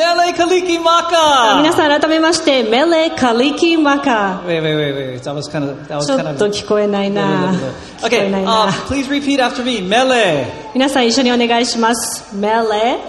[0.00, 1.57] Mele Kaliki Maka!
[1.57, 4.43] 皆さん改めまして、メレカリキマカ。
[4.45, 5.23] Wait, wait, wait, wait.
[5.23, 6.37] That was kind of, that was ちょ kind っ of.
[6.37, 7.51] と聞こえないな。
[7.51, 7.65] 聞こ
[8.03, 8.71] え Okay, ない uh, な。
[8.87, 9.79] please repeat after me.
[9.81, 12.35] Mele, 皆さん一緒にお願いします。
[12.35, 12.99] メレ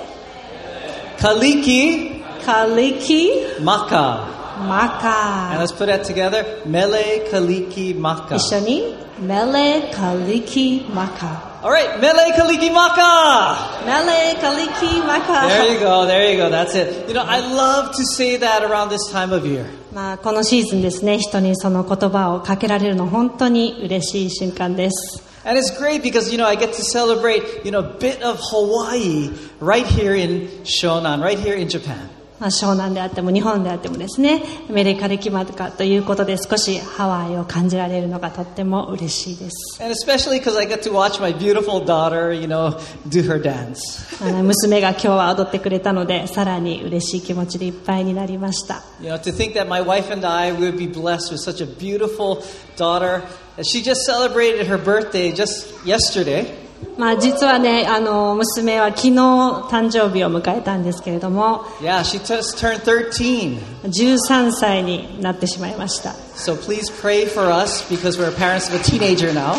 [1.19, 3.29] Kaliki, カリキ
[3.61, 4.25] Maka.
[4.67, 5.59] マ And カ。
[5.61, 6.43] let's put that together.
[6.67, 8.37] Mele Kaliki Maka.
[8.37, 11.51] 一緒に、メレカリキマカ。
[11.64, 13.78] All right, Mele Kaliki Maka.
[13.88, 15.48] メレカリキマカ。
[15.48, 16.50] There you go, there you go.
[16.50, 17.08] That's it.
[17.08, 19.66] You know, I love to say that around this time of year.
[19.94, 25.24] まあ、このシーズンですね、人にその言葉をかけられるの本当に嬉しい瞬間です。
[25.46, 28.38] And it's great because, you know, I get to celebrate, you know, a bit of
[28.40, 32.10] Hawaii right here in Shonan, right here in Japan.
[32.43, 39.81] まあ、湘南であっても日本であってもですね、メレカリキマカということで少しハワイを感じられるのがとっても嬉しいです。
[39.81, 42.77] And especially because I get to watch my beautiful daughter, you know,
[43.09, 44.03] do her dance.
[44.43, 48.83] 娘が今日は踊ってくれたので、さらに嬉しい気持ちでいっぱいになりました。
[49.01, 52.43] You know, to think that my wife and I would be blessed with such a beautiful
[52.77, 53.23] daughter.
[53.63, 56.72] She just celebrated her birthday just yesterday.
[56.99, 63.59] まあ実はね、あの、娘は昨日誕生日を迎えたんですけれども、Yeah, she just turned 13.
[63.85, 66.11] 13歳になってしまいました。
[66.37, 69.55] So please pray for us because we're parents of a teenager now.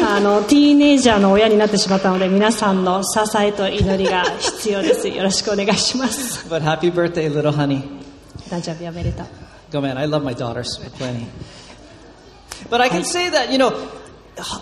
[0.00, 5.08] あの、ティーネイジャーの親になってしまったので、皆さんの支えと祈りが必要です。
[5.08, 6.48] よろしくお願いします。
[6.48, 7.82] But happy birthday, little honey.
[8.48, 9.26] 誕生日おめでとう。
[9.70, 9.98] Go, man.
[9.98, 11.26] I love my daughters plenty.
[12.70, 13.72] But I can say that, you know,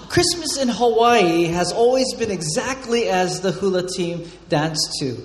[0.10, 5.16] Christmas in Hawaii has always been exactly as the hula team danced to.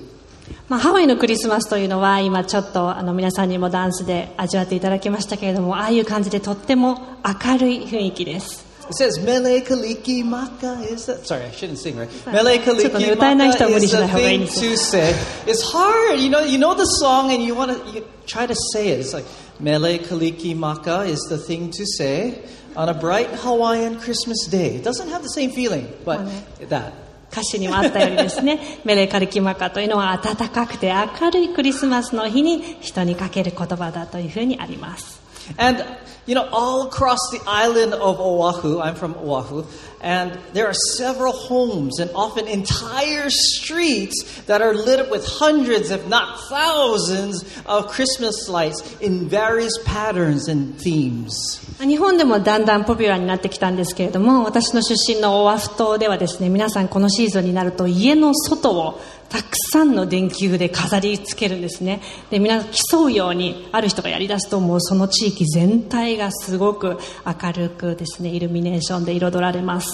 [0.68, 12.08] まあ、ハワイのクリスマスというのは今ちょっとあの皆さんにもダンスで味わっていただきましたけれどもああいう感じでとっても明るい雰囲気です It says Mele Kaliki Maka is that sorry, I shouldn't sing, right?
[12.30, 14.72] Mele ちょっとね、 Kaliki 歌えない人は Maka 無理 is しない the 方がいい thing んですよ。
[14.72, 15.14] to say.
[15.46, 18.54] It's hard, you know, you know the song and you want to you try to
[18.72, 19.00] say it.
[19.00, 19.24] It's like
[19.58, 24.76] Mele Kaliki Maka is the thing to say on a bright Hawaiian Christmas day.
[24.76, 26.20] It doesn't have the same feeling, but
[26.68, 26.92] that.
[27.30, 35.20] 歌詞にもあったようにですねメレカリキマカというのは暖かくて明るいクリスマスの日に人にかける言葉だというふうにあります
[35.58, 35.84] And,
[36.26, 39.64] you know, all across the island of Oahu, I'm from Oahu,
[40.01, 45.91] and there are several homes and often entire streets that are lit up with hundreds,
[45.91, 51.61] if not thousands, of Christmas lights in various patterns and themes.
[51.79, 69.90] 日本でもだんだんポピュラーになってきたんですけれども私の出身のオアフ島ではですね皆さんこのシーズンになると家の外をたくさんの電球で飾り付けるんですねで皆競うようにある人がやりだすともうその地域全体がすごく明るくですねイルミネーションで彩られます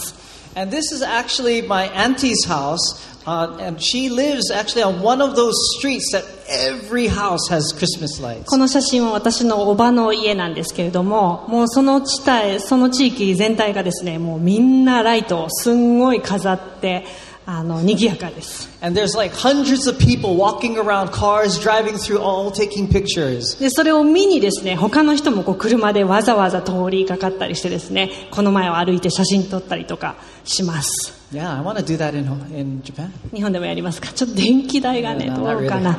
[0.55, 5.35] And this is actually my auntie's house, uh, and she lives actually on one of
[5.35, 8.45] those streets that every house has Christmas lights.
[8.49, 17.05] この写真は私のおばの家なんですけれどももうその地帯その地域全体がですねもうみんなライトをすんごい飾って
[17.46, 23.58] あの賑やかです And there's like hundreds of people walking around, cars driving through, all taking pictures.
[23.58, 30.14] でそれを見にですね他の人もこう車でわざわざ通りかかったりしてですねこの前を歩いて写真撮ったりとか
[30.44, 33.10] します Yeah, I want to do that in, in Japan.
[33.34, 35.98] 日本でもやりますかちょっと電気代がね No, ど not うかな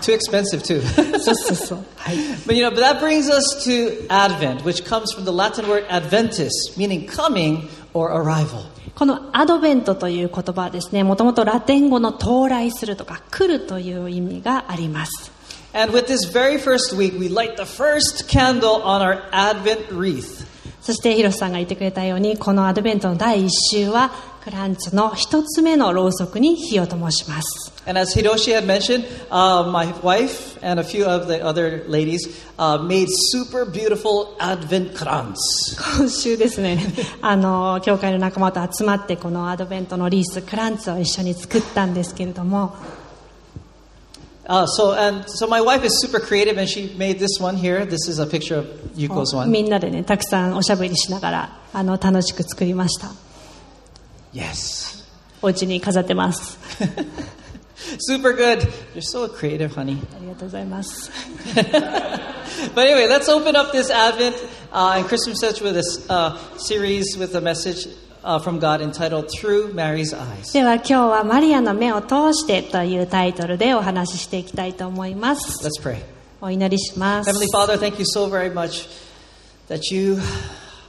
[0.00, 0.82] Too expensive too.
[1.20, 2.16] そうそうそうはい
[2.46, 5.84] but you know, but that brings us to Advent, which comes from the Latin word
[5.88, 8.64] adventus, meaning coming or arrival.
[8.97, 11.03] このアドベントという言葉はですね。
[11.03, 15.31] もともとラテン語の到来するとか来るという意味があります。
[15.73, 20.47] And with this very first week, we light the first candle on our Advent wreath.
[20.81, 24.09] そしてヒロシさんが言ってくれたようにこのアドベントの第一週は
[24.43, 32.42] クランツの一つ目のろうそくに火を灯します And as Hiroshi had mentioned, uh, my wife and a few of the other ladies
[32.58, 35.36] uh, made super beautiful Advent krans.
[35.98, 36.78] 今週ですね
[37.20, 42.74] あの教会の仲間と集まってこのアドベントのリースクランツを一緒に作ったんですけれども
[44.44, 47.86] Uh, so and so, my wife is super creative, and she made this one here.
[47.86, 49.48] This is a picture of Yuko's one.
[49.50, 53.12] みんなでねたくさんおしゃべりしながらあの楽しく作りました
[54.34, 55.06] Yes,
[55.40, 56.58] お家に飾ってます
[57.98, 58.66] super good.
[58.94, 59.98] You're so creative, honey.
[60.16, 61.10] ありがとうございます
[62.74, 64.36] But anyway, let's open up this Advent
[64.72, 67.88] uh, and Christmas Church with this uh, series with a message
[68.22, 76.02] uh, from God entitled "Through Mary's Eyes." では今日はマリアの目を通してというタイトルでお話ししていきたいと思います Let's pray.
[76.40, 78.88] お祈りします Heavenly Father, thank you so very much
[79.68, 80.18] that you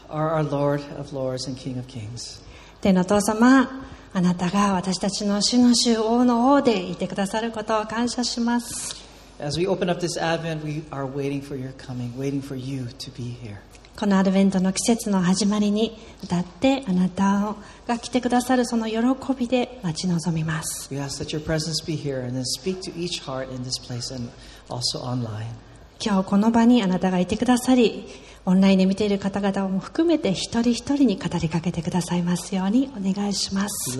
[0.09, 2.39] are our Lord of Lords and King of Kings.
[2.80, 3.68] 天の父様
[4.12, 8.94] あなたが私たちの主の主王の王でいてくださることを感謝します。
[13.98, 17.56] このアルベントの季節の始まりに歌ってあなた
[17.88, 18.98] が来てくださるその喜
[19.36, 20.88] びで待ち望みます。
[26.00, 28.06] 今日この場にあなたがいてくださり
[28.46, 33.92] オンラインで見ている方々も含めて一人一人に語りかけてくださいますようにお願いします。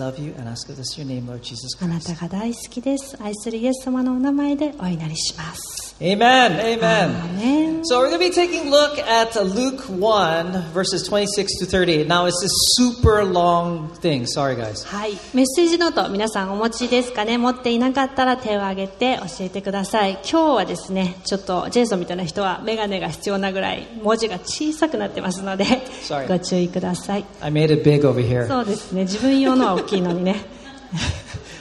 [1.85, 3.17] あなた.が大好きです。
[3.21, 6.53] 愛するイエス様のお名前でお祈りします Amen.
[6.53, 7.09] ア Amen.
[7.11, 11.59] ーメン So we're going to be taking a look at uh, Luke 1, verses 26
[11.59, 12.07] to 38.
[12.07, 14.25] Now, it's this super long thing.
[14.25, 14.85] Sorry, guys.
[14.85, 25.65] はい、メッセージノート皆さんお持ちですかね持っていなかったら手を挙げて教えてください今日はですねちょっとジェイソンみたいな人はメガネが必要なぐらい文字が小さくなってますので
[26.03, 26.27] Sorry.
[26.27, 28.47] ご注意ください I made it big over here.
[28.47, 30.35] そうですね自分用のは大きいのにね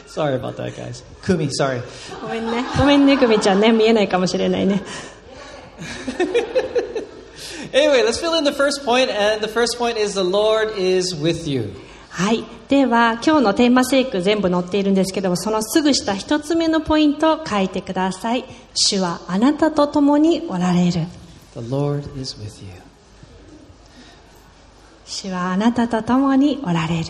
[0.08, 1.04] Sorry about that, guys.
[1.22, 1.82] Kumi, sorry.
[2.22, 2.64] ごめんね。
[2.76, 3.72] ごめんね久美ちゃんね。
[3.72, 4.82] 見えないかもしれないね。
[7.72, 11.14] Anyway, let's fill in the first point, and the first point is the Lord is
[11.14, 11.70] with you.
[12.08, 12.44] はい。
[12.68, 18.44] では今日のテーマ聖句全部載っているんですけどもそのすぐ下一つ目のポイントを書いてください。
[18.74, 21.06] 主はあなたと共におられる。
[21.54, 22.72] The Lord is with you.
[25.04, 27.06] 主はあなたと共におられる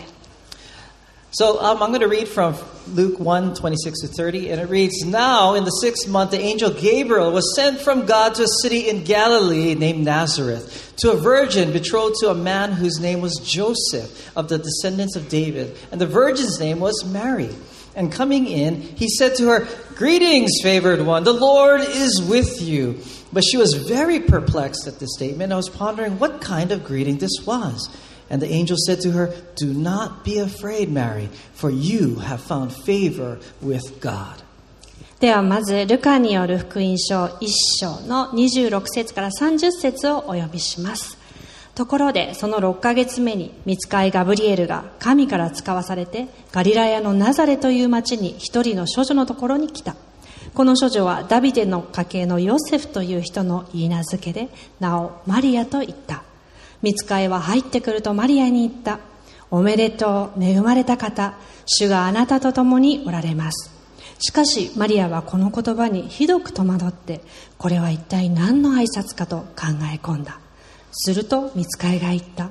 [1.39, 2.57] So um, I'm going to read from
[2.89, 6.69] Luke 1 26 to 30, and it reads Now, in the sixth month, the angel
[6.69, 11.71] Gabriel was sent from God to a city in Galilee named Nazareth, to a virgin
[11.71, 15.77] betrothed to a man whose name was Joseph, of the descendants of David.
[15.93, 17.55] And the virgin's name was Mary.
[17.95, 22.99] And coming in, he said to her, Greetings, favored one, the Lord is with you.
[23.31, 25.53] But she was very perplexed at this statement.
[25.53, 27.87] I was pondering what kind of greeting this was.
[28.29, 32.71] And the angel said to her, Do not be afraid, Mary, for you have found
[32.71, 34.43] favor with God.
[35.19, 37.47] ではまずルカによる福音書1
[37.81, 41.17] 章の26節から30節をお読みします。
[41.75, 49.95] ところでその6ヶ月目に見つかいガブリエルが神から使わされてガリラヤのナザレという町に一人の処女のところに来た。
[50.53, 54.49] この処女はダビデの家系のヨセフという人の言い名付けで
[54.79, 56.23] 名をマリアと言った。
[56.81, 58.99] 見つかいは入ってくるとマリアに言った。
[59.51, 61.33] おめでとう恵まれた方。
[61.65, 63.71] 主があなたと共におられます。
[64.19, 67.21] しかしマリアはこの言葉にひどく戸惑って
[67.57, 70.39] これは一体何の挨拶かと考え込んだ。
[70.91, 72.49] すると見つかいが言った。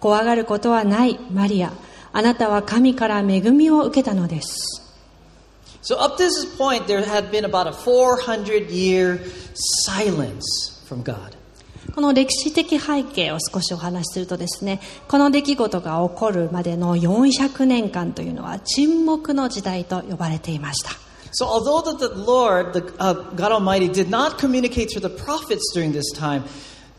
[0.00, 1.72] 怖がることはないマリア。
[2.12, 4.82] あなたは神から恵みを受けたのです。
[5.82, 9.20] So, up to this point, there had been about a 400 year
[9.54, 11.33] silence from God.
[11.94, 20.90] この歴史的背景を少しお話しするとですねこの出来事が起こるまでの400年間というのは沈黙の時代と呼ばれていました
[21.36, 25.72] So, although that the Lord, the, uh, God Almighty, did not communicate through the prophets
[25.74, 26.44] during this time,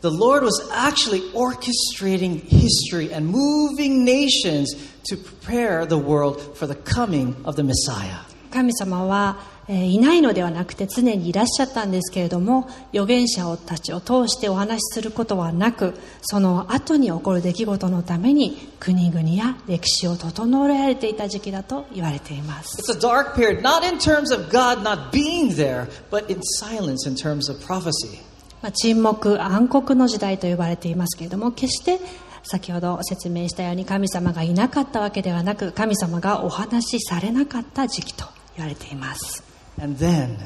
[0.02, 4.74] the Lord was actually orchestrating history and moving nations
[5.08, 8.26] to prepare the world for the coming of the Messiah.
[8.50, 26.40] 神様は、えーいないのではなくて常にいらっしゃったんですけれども預言者たちを通してお話しすることはなくその後に起こる出来事のために国々や歴史を整えられていた時期だと言われています It's a dark period, not in terms of God not being there, but in
[26.42, 28.20] silence in terms of prophecy.
[28.62, 32.00] まあ、沈黙暗黒の時代と呼ばれていますけれども決して
[32.42, 38.24] 先ほど説明したように神様がいなかったわけではなく神様がお話しされなかった時期と
[38.56, 39.45] 言われています
[39.79, 40.37] And then,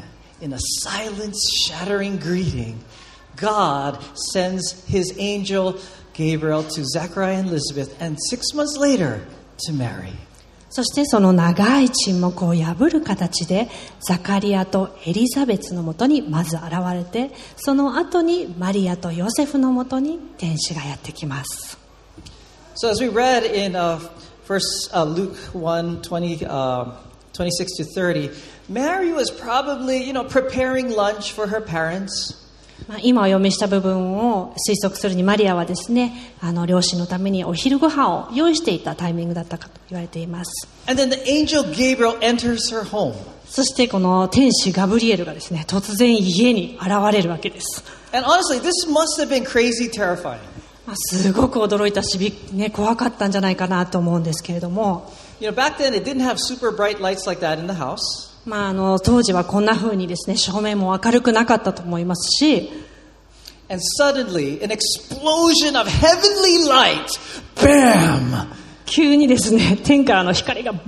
[0.42, 2.80] in a silence shattering greeting,
[3.36, 4.00] God
[4.34, 5.80] sends his angel
[6.14, 9.22] Gabriel to Zechariah and Elizabeth, and six months later
[9.66, 10.14] to Mary.
[10.70, 13.70] そしてその長い沈黙を破る形で
[14.02, 21.78] ザカリアとエリザベツのもとにまず現れてその後にマリアとヨセフのもとに天使がやってきます
[22.76, 24.00] So, as we read in uh,
[24.44, 26.92] first uh, Luke 1 20, uh,
[27.33, 28.31] Mary was probably, six to thirty。
[32.89, 40.67] まあ今お読みした部分を推測するにマリアはですねあの両親のためにお昼ご飯を用意していたタイミングだったかと言われています
[43.47, 47.85] そしてこの天使ガブリエルがですね突然家に現れるわけです
[50.87, 55.13] まあすごく驚いたしび、ね、怖かったんじゃないかなと思うんですけれども。
[55.41, 58.29] You know, back then it didn't have super bright lights like that in the house.
[58.45, 62.71] まあ、あの当時はこんな風にですね照明も明るくなかったと思いますし
[63.71, 67.07] And suddenly, an explosion of heavenly light,
[67.57, 68.49] bam!
[68.85, 70.79] 急にですね天からの光がバ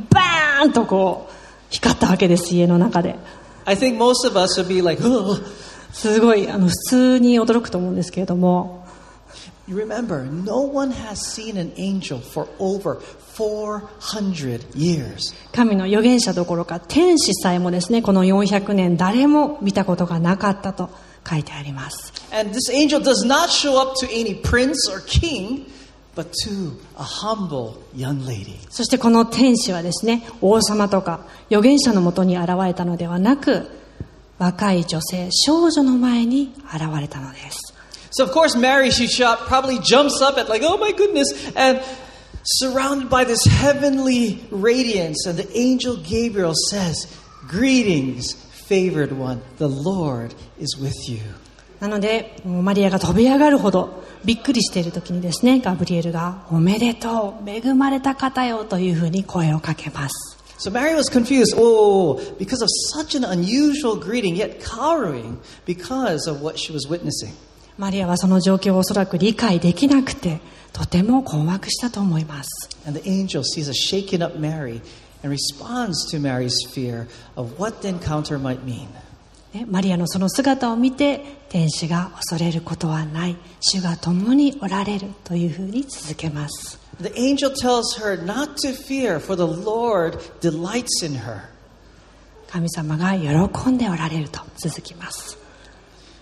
[0.63, 1.33] ーンとこう
[1.71, 3.17] 光ったわけです家の中で
[3.65, 5.39] I think most of us would be like, oh.
[5.93, 8.82] すごいあの普通に驚くと思うんですけれども
[9.73, 13.01] You remember, no one has seen an angel for over
[13.37, 15.33] 400 years.
[15.55, 20.91] 神の預言者どころか天使さえもですねこの400年誰も見たことがなかったと
[21.27, 25.65] 書いてあります And this angel does not show up to any prince or king,
[26.15, 28.59] but to a humble young lady.
[28.69, 33.71] そしてこの天使はですね王様とか預言者のもとに現れたのではなく
[34.37, 37.72] 若い女性少女の前に現れたのです
[38.12, 41.82] So of course Mary, she shot, probably jumps up at like, oh my goodness, and
[42.44, 47.14] surrounded by this heavenly radiance, and the angel Gabriel says,
[47.48, 51.22] Greetings, favored one, the Lord is with you.
[51.80, 66.28] なのでもうマリアが飛び上がるほどびっくりしている時にですねガブリエルが「おめでとう恵まれた方よ」というふうに声をかけます So Mary was confused, oh, because of such an unusual greeting, yet cowering because
[66.28, 67.36] of what she was witnessing.
[67.79, 70.41] マリアはその状況おそらく理解できなくて
[70.73, 72.69] とても困惑したと思います。
[79.67, 86.79] マリアのその姿を見て天使が恐れることはない主がともにおられるというふうに続けます。
[92.49, 95.42] 神様が喜んでおられると続きます。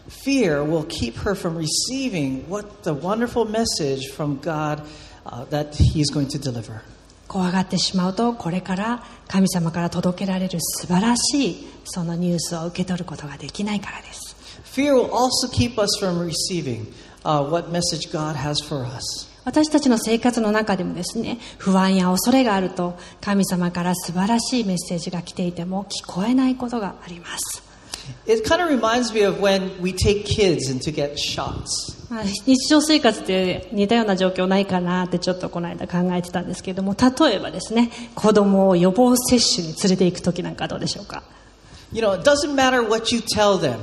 [0.08, 4.82] fear will keep her from receiving what the wonderful message from God
[5.50, 6.82] that He's going to deliver.
[7.28, 14.36] 怖がってしまうとこれから神様から届けられる素晴らしいそのニュースを受け取ることができないからです。
[19.44, 27.69] 私たちの生活の中でもですね、不安や恐れがあると神様から素晴らしいメッセージが来ていても聞こえないことがあります。
[28.27, 31.95] It kind of reminds me of when we take kids in to get shots.
[32.09, 41.23] まあ日常生活で似たような状況ないかなってちょっとこの間考えてたんですけれども例えばですね子供を予防接種に連れて行く時なんかどうでしょうか
[41.91, 43.79] You know, it doesn't matter what you tell them.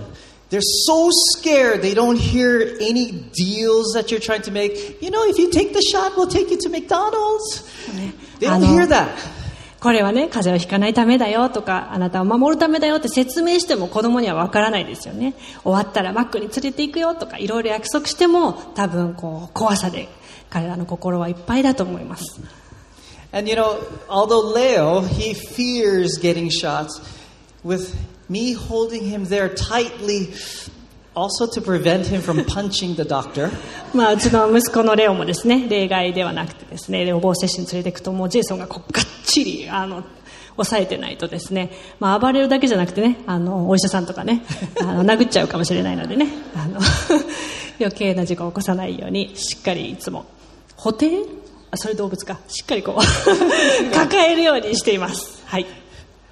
[0.51, 1.09] They're so
[1.39, 5.01] scared they don't hear any deals that you're trying to make.
[5.01, 7.63] You know, if you take the shot, we'll take you to McDonald's.
[8.39, 8.67] They don't I know.
[8.67, 9.19] hear that.
[9.80, 20.10] これはね風邪をひかないためだよとかあなたを守るためだよって説明しても子供にはわからないですよね終わったらマックに連れて行くよとかいろいろ約束しても多分こう怖さで
[20.50, 22.42] 彼らの心はいっぱいだと思います
[23.34, 27.02] And you know, although Leo, he fears getting shots,
[27.62, 27.94] with
[28.30, 30.34] me holding him there tightly,
[31.14, 33.52] also to prevent him from punching the doctor.
[33.94, 40.04] まあ、うちの息子のレオもですね例外ではなくてですね予防接種に連れていくともうジェイソンがこうがっちりあの
[40.56, 44.44] 抑えてないとですね、まあ、暴れるだけじゃなくてねあのお医者さんとかね
[44.82, 46.80] あの殴っちゃうかもしれないのでねあの
[47.80, 50.26] 余計な事故を起こさないようにしっかりいつも
[50.76, 51.26] 補填？
[51.70, 52.40] あそれ動物か。
[52.48, 55.44] しっかりこう 抱えるようにしています。
[55.46, 55.66] はい。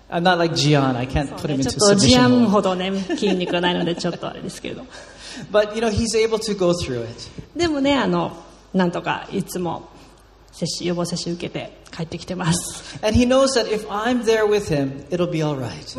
[0.10, 2.48] I'm not like Gian, I can't put him into submission.
[2.48, 4.86] ほどね筋肉がないのでちょっとあれですけれど。
[5.52, 7.30] But you know, he's able to go through it.
[7.56, 8.32] でもねあの
[8.74, 9.90] なんとかいつも
[10.56, 12.98] 接種予防接種受けて帰ってきてます。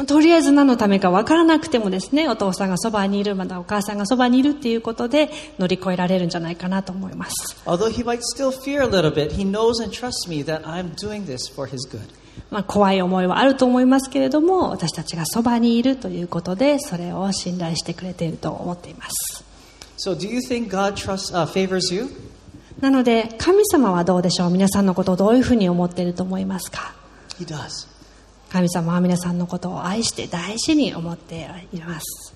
[0.06, 7.56] とりあえず何のためか分からなくてもですね、お父さんがそばにいる、またお母さんがそばにいるっていうことで乗り越えられるんじゃないかなと思います。
[12.50, 19.44] まあ、怖い思いはあると思いますけれども、私たちがそばにいるということで、それを信頼してくれていると思っています。
[22.80, 24.50] なので神様はどうでしょう？
[24.50, 26.94] 皆さんのことをどういうふうに思っていると思いますか
[27.38, 27.88] ？He does.
[28.50, 32.34] 神様は皆さんのことを愛して大事に思っています.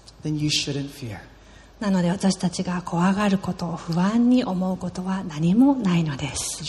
[1.81, 6.63] なので私たちが怖がること不安に思うことは何もないのです.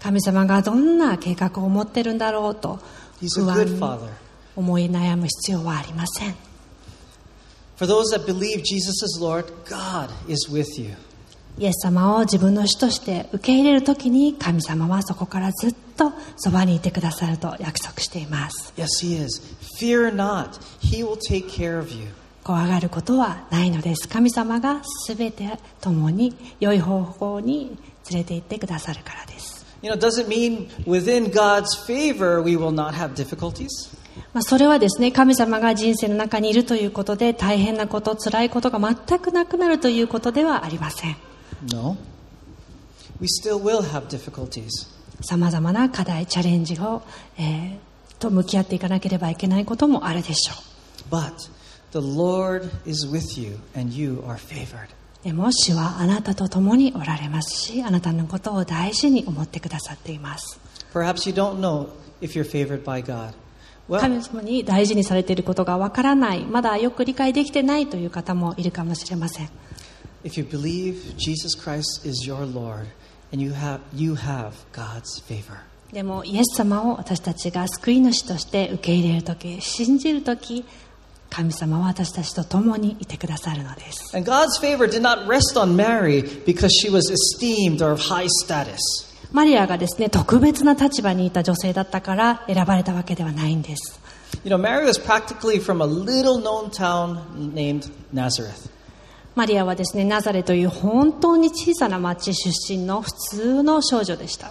[0.00, 2.80] 神様がどんな計画を持ってるんだろうと
[3.20, 4.08] 不安に.
[4.56, 6.34] 思い悩む必要はありません
[7.76, 10.96] For those that believe Jesus is Lord, God is with you.
[11.58, 19.42] イエス様を自分の主として受け入れる時に神様はそこからずっとそばにいてくださると約束しています Yes, he is.
[19.80, 20.60] Fear not.
[20.80, 22.06] He will take care of you.
[22.44, 25.50] 怖がることはないのです神様が全て
[25.80, 27.76] 共に良い方向に
[28.10, 33.68] 連れて行ってくださるからです You know, does it mean within God's favor we will not have difficulties?
[34.32, 41.16] まあ、それはですね神様が人生の中にいるということで大変なこと辛いことが全くなくなるということではありません
[41.62, 41.96] No?
[43.20, 44.68] we still will have difficulties.
[45.22, 47.02] さまざまな課題チャレンジを、
[47.36, 47.88] えー
[48.18, 50.54] と向き合っていかなければいけないこともあるでしょ
[51.10, 51.50] But
[51.92, 54.86] the Lord is with you, and you are favored.
[54.86, 60.60] うでも主はあなたと共におられますしあなたのことを大事に思ってくださっています
[60.92, 61.88] Perhaps you don't know
[62.20, 63.32] if you're favored by God.
[63.88, 69.48] Well, 神様に大事にされていることがわからないまだよく理解できてないという方もいるかもしれません
[70.23, 72.87] if you believe Jesus Christ is your Lord,
[73.31, 75.59] and you have, you have God's favor.
[75.91, 80.65] でもイエス様を私たちが救い主として受け入れる時信じる時
[81.29, 88.27] 神様は私たちと共にいてくださるのです And God's favor did not rest on Mary because she was esteemed or of high
[88.43, 88.79] status.
[89.31, 93.99] マリアがですね特別な立場にいた女性だったから選ばれたわけではないんです
[94.43, 98.67] You know, Mary was practically from a little known town named Nazareth.
[99.38, 104.50] マリアはですね、ナザレという本当に小さな町出身の普通の少女でした。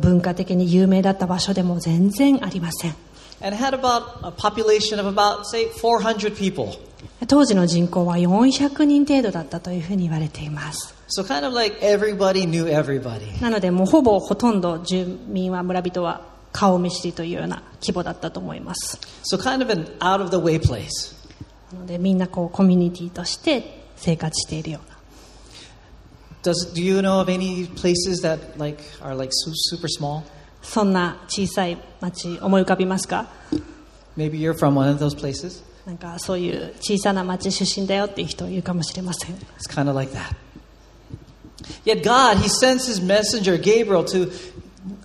[0.00, 2.96] 文化的に有名だった場所でも全然ありません。
[7.28, 10.92] 当時の人口は400人程度だったというふうに言われています。
[13.40, 16.39] なので、もうほぼほとんど住民は村人は。
[16.52, 18.98] 顔見知りというような規模だったと思います
[19.30, 21.14] So kind of an out of the way place.
[21.72, 24.96] なのでみんなこうコミュニティとして生活しているような
[26.42, 30.22] Does, do you know of any places that like are like su- super small?
[30.62, 33.28] そんな小さい町思い浮かびますか
[34.16, 35.62] Maybe you're from one of those places.
[35.86, 40.34] なんかそういう小さな町出身だよっていう人いるかもしれません It's kind of like that.
[41.84, 44.30] Yet God, He sends His messenger Gabriel to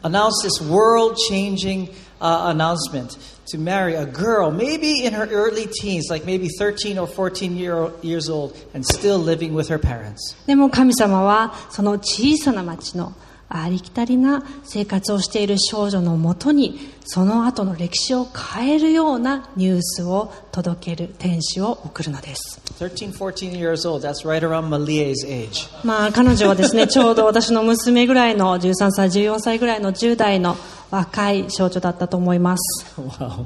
[0.02, 1.88] announce this world changing
[2.20, 3.16] uh, announcement
[3.46, 7.90] to marry a girl, maybe in her early teens, like maybe 13 or 14 year,
[8.02, 10.36] years old, and still living with her parents.
[10.46, 13.14] でも神様はその小さな町の
[13.47, 25.69] ありきたりな生活をしている少女のもとにその後の歴史を変えるようなニュースを届ける天使を送るのです 13, 14 years old, that's right around Malie's age.
[25.85, 30.57] まあ彼女はですねちょうど私の娘ぐらいの13歳14歳ぐらいの10代の
[30.89, 33.45] 若い少女だったと思います Wow.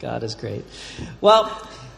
[0.00, 0.64] God is great.
[1.20, 1.50] Well,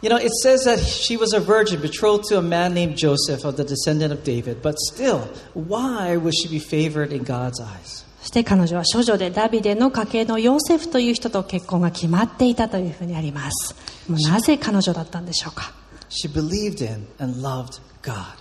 [0.02, 3.44] you know, it says that she was a virgin betrothed to a man named Joseph
[3.44, 4.60] of the descendant of David.
[4.60, 5.20] But still,
[5.54, 8.04] why would she be favored in God's eyes?
[8.22, 13.74] そして彼女は処女でダビデの家系のヨセフという人と結婚が決まっていたというふうにあります
[14.08, 15.72] もうなぜ彼女だったんでしょうか
[16.08, 18.36] She believed in and loved God.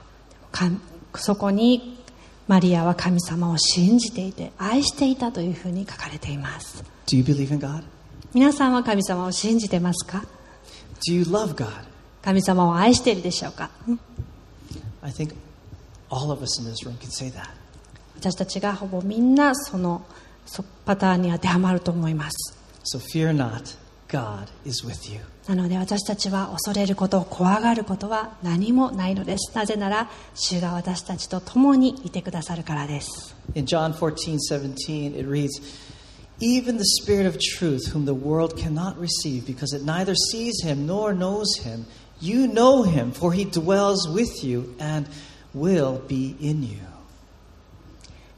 [0.51, 0.69] か
[1.15, 1.97] そこに
[2.47, 7.83] マリアは神様を信じていて愛していたというふうに書かれています Do you believe in God?
[8.33, 10.25] 皆さんは神様を信じてますか
[11.07, 11.67] Do you love God?
[12.23, 13.69] 神様を愛しているでしょうか？
[13.89, 13.99] ん
[15.01, 15.33] I think
[16.09, 17.49] all of us in this room can say that.
[18.17, 20.03] 私たちがほぼみんなその
[20.45, 22.57] そパターンに当てはまると思います
[22.95, 23.77] So fear not,
[24.09, 25.21] God is with you.
[25.47, 35.49] なので私たちは恐れること怖がることは何もないのですなぜなら主が私たちと共にいてくださるからです In John 14, 17, it reads,
[36.41, 40.87] Even the Spirit of truth, whom the world cannot receive, because it neither sees him
[40.87, 41.85] nor knows him,
[42.19, 45.07] you know him, for he dwells with you and
[45.53, 46.79] will be in you.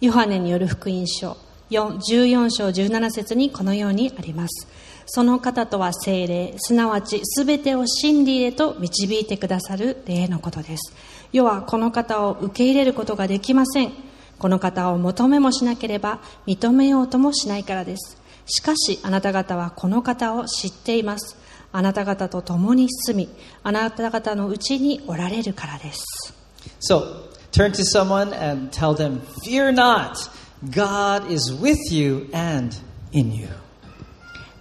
[0.01, 1.37] ヨハネによる福音書
[1.69, 4.67] 4 14章17節にこのようにあります
[5.05, 10.93] その方とは精霊すなわち全てを真理へと導いてくださる霊のことです
[11.31, 13.93] 世はこの方を受け入れることができません
[14.43, 18.17] この方を求めもしなければ認めようともしないからです。
[18.45, 21.37] しかしあなた方はこの方を知っています。
[21.71, 23.29] あなた方と共に住み
[23.63, 26.33] あなた方のうちにおられるからです。
[26.81, 30.29] So turn to someone and tell them, Fear not,
[30.69, 32.75] God is with you and
[33.13, 33.47] in you.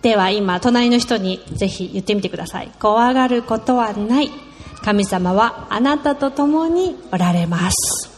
[0.01, 2.71] では今隣の人にぜひ言ってみてください。
[2.79, 4.31] 怖がることはない。
[4.85, 8.12] 神様はあなたと共におられます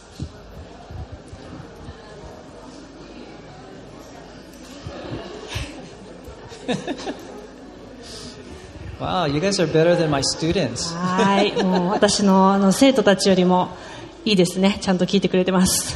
[8.99, 10.95] Wow, you guys are better than my students.
[10.95, 13.75] はいもう私のあの生徒たちよりも
[14.23, 15.95] いいですねちゃんと聞いてくれてます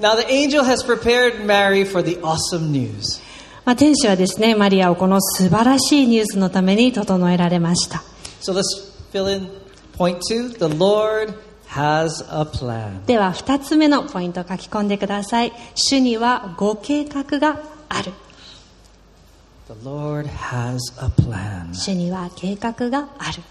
[0.00, 3.22] Now the angel has prepared Mary for the awesome news.
[3.64, 8.04] まあ、天使はですねマリアをこの素晴らしいニュースのために整えられました
[8.40, 8.62] So let's
[9.12, 9.48] fill in
[9.96, 10.50] point two.
[10.50, 11.34] The Lord
[11.68, 13.04] has a plan.
[13.06, 18.12] では2つ目のポイントを書き込んでください主にはご計画がある
[19.67, 21.73] The Lord has a plan.
[21.73, 23.41] 主には計画がある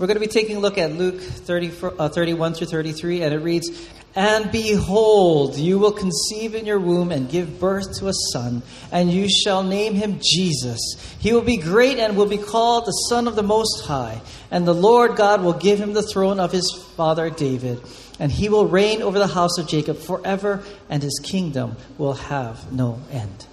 [0.00, 3.34] We're going to be taking a look at Luke 30, uh, 31 through 33, and
[3.34, 3.68] it reads,
[4.14, 9.12] And behold, you will conceive in your womb and give birth to a son, and
[9.12, 10.80] you shall name him Jesus.
[11.18, 14.66] He will be great and will be called the Son of the Most High, and
[14.66, 17.82] the Lord God will give him the throne of his father David,
[18.18, 22.72] and he will reign over the house of Jacob forever, and his kingdom will have
[22.72, 23.46] no end.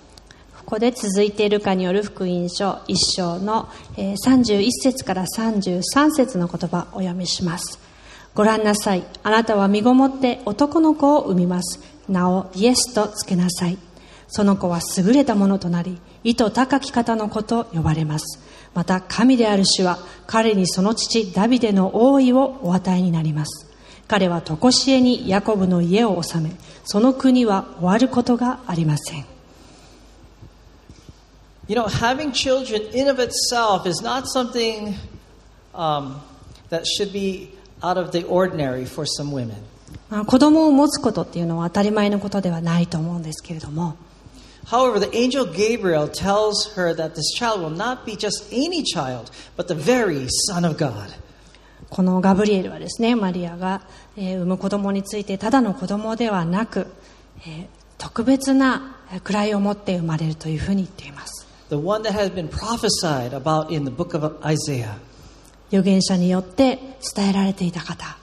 [0.72, 5.82] ここで続いているかによる福音書1章の31節から33
[6.12, 7.78] 節の言葉をお読みします。
[8.32, 9.04] ご覧なさい。
[9.22, 11.78] あなたは身ごもって男の子を産みます。
[12.08, 13.76] 名をイエスとつけなさい。
[14.28, 18.40] その子は優れたものとなり、意図高き方の子と呼ばれます。
[18.72, 23.70] また神である主は彼にその父ダビデの王位をお与えになります。
[24.08, 26.52] 彼は常しえにヤコブの家を治め、
[26.84, 29.32] その国は終わることがありません。
[31.72, 34.94] You know, having children in of itself is not something
[35.74, 36.20] um,
[36.68, 37.48] that should be
[37.82, 39.56] out of the ordinary for some women.
[40.10, 43.96] まあ子供を持つことっていうのは当たり前のことではないと思うんですけれども
[44.66, 49.30] However, the angel Gabriel tells her that this child will not be just any child,
[49.56, 51.08] but the very Son of God.
[51.88, 53.80] このガブリエルはですねマリアが、
[54.18, 56.88] えー産む子供についてただの子供ではなく、
[57.46, 64.99] えー特別な位を持って生まれるというふうに言っています The one that has been prophesied about in the book of Isaiah.
[65.69, 66.79] 預言者によって
[67.13, 68.17] 伝えられていた方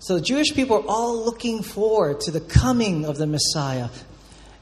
[0.00, 3.88] So the Jewish people are all looking forward to the coming of the Messiah.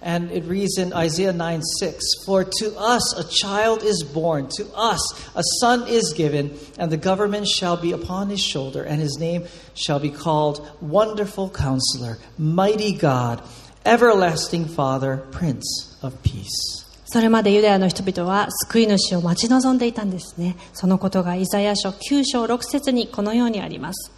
[0.00, 4.66] And it reads in Isaiah 9 6 For to us a child is born, to
[4.74, 5.00] us
[5.34, 9.44] a son is given, and the government shall be upon his shoulder, and his name
[9.74, 13.42] shall be called Wonderful Counselor, Mighty God,
[13.84, 16.77] Everlasting Father, Prince of Peace.
[17.11, 20.55] それまでユダヤの人々は救い主を待ち望んでいたんですね。
[20.73, 24.11] そのことがイザヤ書9章6節にこのようにあります。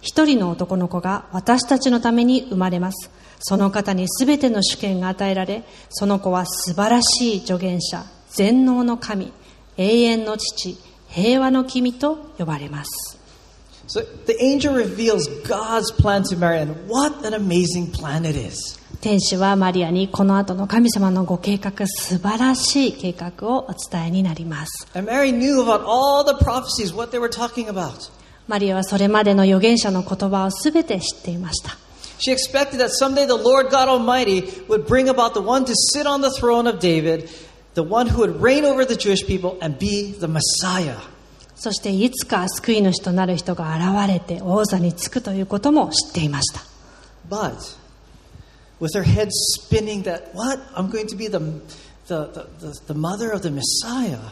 [0.00, 3.10] 一人の男の子が私たちのために生まれます。
[3.40, 9.32] その方に全ての主権が与えられその子は素晴らしい助言者全能の神
[9.76, 13.18] 永遠の父平和の君と呼ばれます。
[13.88, 18.78] So the angel reveals God's plan to Mary, and what an amazing plan it is.
[19.00, 24.88] 天使はマリアにこの後の神様のご計画素晴らしい計画をお伝えになります.
[28.48, 31.76] マリアはそれまでの預言者の言葉をすべて知っていました
[32.18, 36.04] She expected that someday the Lord God Almighty would bring about the one to sit
[36.04, 37.28] on the throne of David,
[37.74, 40.96] the one who would reign over the Jewish people and be the Messiah.
[41.54, 46.60] そしていつか救い主となる人が現れて王座につくということも知っていました
[47.28, 47.76] But
[48.79, 50.59] with her head spinning that, what?
[50.75, 51.39] I'm going to be the,
[52.07, 54.31] the, the, the, the mother of the Messiah.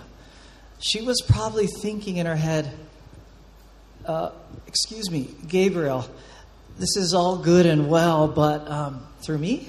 [0.79, 2.73] She was probably thinking in her head,
[4.05, 4.31] uh,
[4.67, 6.05] excuse me, Gabriel,
[6.77, 9.67] this is all good and well, but um, through me?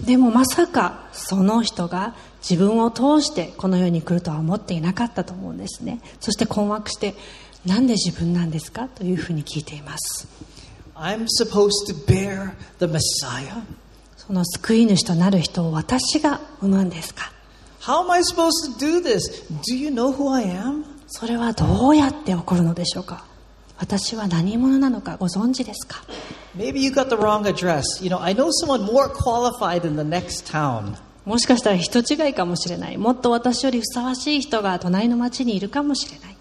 [0.00, 7.14] でもまさかその人が自分を通してこの世に来るとは思っていなかったと思うんですねそして困惑して
[7.66, 10.26] なんで自分なんですかというふうに聞いています
[10.96, 13.62] I'm supposed to bear the Messiah?
[14.27, 17.31] その救い主となる人を私が産むんですか
[17.79, 19.45] How am I supposed to do this?
[19.69, 20.83] Do you know who I am?
[21.07, 23.23] それはどうやって起こるのでしょうか
[23.77, 26.03] 私は何者なのかご存知ですか
[26.57, 28.03] Maybe you got the wrong address.
[28.03, 30.97] You know, I know someone more qualified in the next town.
[31.23, 36.37] もしかしたら人違いかもしれないもっと私よりふさわしい人が隣の町にいるかもしれない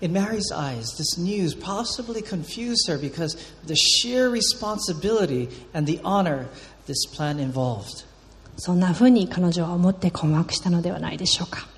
[0.00, 6.00] In Mary's eyes, this news possibly confused her because of the sheer responsibility and the
[6.04, 6.46] honor
[6.88, 8.04] this plan involved.
[8.56, 11.68] そんなふうに彼女は思って困惑したのではないでしょうか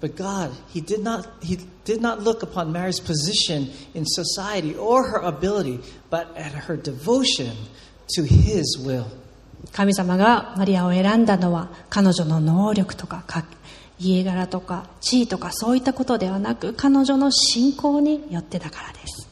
[0.00, 5.04] But God, He did not, He did not look upon Mary's position in society or
[5.08, 5.78] her ability,
[6.10, 7.52] but at her devotion
[8.16, 9.04] to His will.
[9.70, 13.44] 神様がマリアを選んだのは彼女の能力とかか
[14.00, 19.28] 家柄とか地位とかそういったことではなく彼女の信仰によってだからです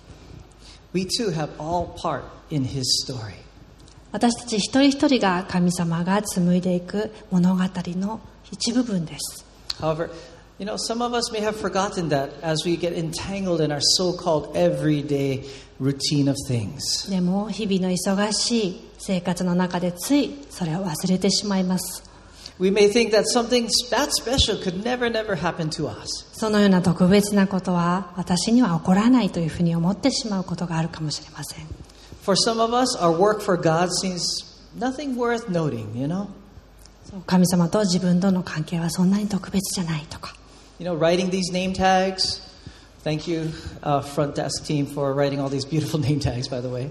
[0.94, 3.34] We too have all part in His story.
[4.12, 8.20] 私たち一人一人が神様が紡いでいく物語の
[8.50, 9.44] 一部分です
[9.80, 10.10] However,
[10.58, 13.80] you know, some of us may have forgotten that as we get entangled in our
[13.96, 15.44] so called everyday
[15.80, 17.08] routine of things.
[17.08, 22.02] でも日々の忙しい生活の中でついそれを忘れてしまいます
[22.58, 26.26] We may think that something that special could never, never happen to us.
[26.34, 31.66] そのような特別なことは私には起こらないというふうに思ってしまうことがあるかもしれません
[32.22, 34.22] For some of us, our work for God seems
[34.76, 36.28] nothing worth noting, you know?
[37.26, 40.34] 神様と自分との関係はそんなに特別じゃないとか
[40.80, 42.40] you know, writing these name tags.
[43.02, 43.50] Thank you,
[43.82, 46.90] uh, front desk team, for writing all these beautiful name tags, by the way.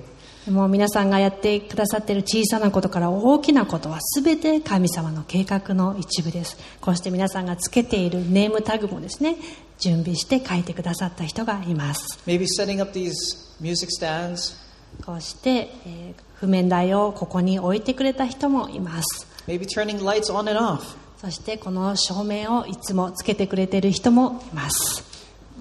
[0.50, 6.58] もう皆さんがやってくださっている小さなことから大きなことは全て神様の計画の一部です。
[6.82, 9.36] こうして皆さんがつけているネームタグもですね、
[9.80, 12.20] 準備して書いてくださった人がいます。
[12.26, 13.14] Maybe setting up these
[13.60, 14.56] music stands.
[15.06, 19.28] こうして、えー譜面台をここに置いてくれた人もいます。
[19.46, 20.96] Maybe turning lights on and off.
[21.20, 25.04] そしてこの照明をいつもつけてくれている人もいます。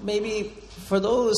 [0.05, 0.51] Maybe
[0.87, 1.33] for those,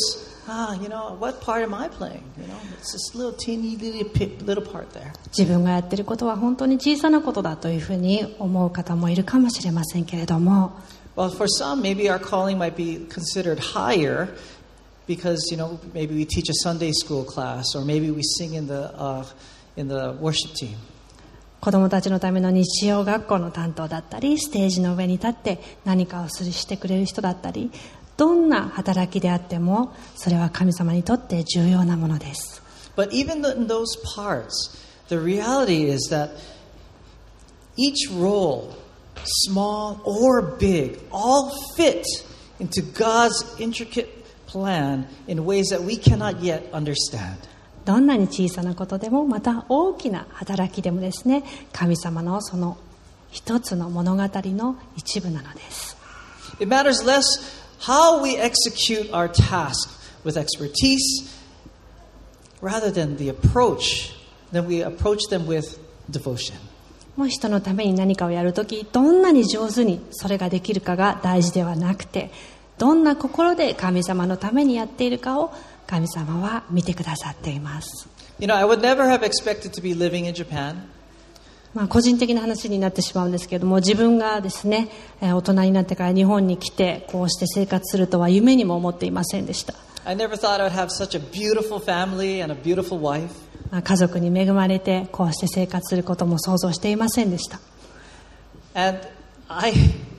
[0.48, 2.22] ah, you know, what part am I playing?
[2.38, 5.12] You know, it's this little teeny little, little part there.
[5.36, 10.74] 自分がやっていることは本当に小さなことだというふうに思う方もいるかもしれませんけれども、
[11.16, 14.30] Well, for some, maybe our calling might be considered higher
[15.07, 18.67] because, you know, maybe we teach a Sunday school class or maybe we sing in
[18.67, 19.25] the, uh,
[19.77, 20.77] in the worship team.
[21.61, 27.73] 子供たちのための日曜学校の担当だったり、ステージの上に立って何かをするしてくれる人だったり、
[28.17, 32.63] どんな働きであっても、それは神様にとって重要なものです。
[32.97, 34.77] But even in those parts,
[35.09, 36.31] the reality is that
[37.77, 38.73] each role,
[39.49, 42.05] small or big, all fit
[42.59, 44.20] into God's intricate
[44.52, 47.38] plan in ways that we cannot yet understand.
[47.86, 52.78] どんなに小さなことでも、また大きな働きでもですね、神様のその
[53.32, 55.98] 一つの物語の一部なのです。
[56.60, 57.24] It matters less
[57.80, 59.90] how we execute our task
[60.24, 61.00] with expertise
[62.62, 64.14] rather than the approach
[64.52, 65.80] that we approach them with
[66.12, 66.54] devotion.
[67.18, 72.32] もう人のために何かをやるとき、どんなに上手にそれができるかが大事ではなくて、
[72.82, 75.54] どんな心で神様のためにやっているかを
[75.86, 78.10] 神様は見てくださっています。
[78.40, 80.78] You know, I would never have expected to be living in Japan.
[81.76, 84.90] まあ、個人的な話になってしまうんですけれども、自分がですね、
[85.22, 89.76] えー大人になってから日本に来て、こうして生活するとは夢にも思っていませんでした。
[90.04, 93.30] I never thought I'd have such a beautiful family and a beautiful wife.
[93.70, 97.60] まあ家族に恵まれて、こうして生活することも想像していませんでした。
[98.74, 99.08] And
[99.48, 99.72] I,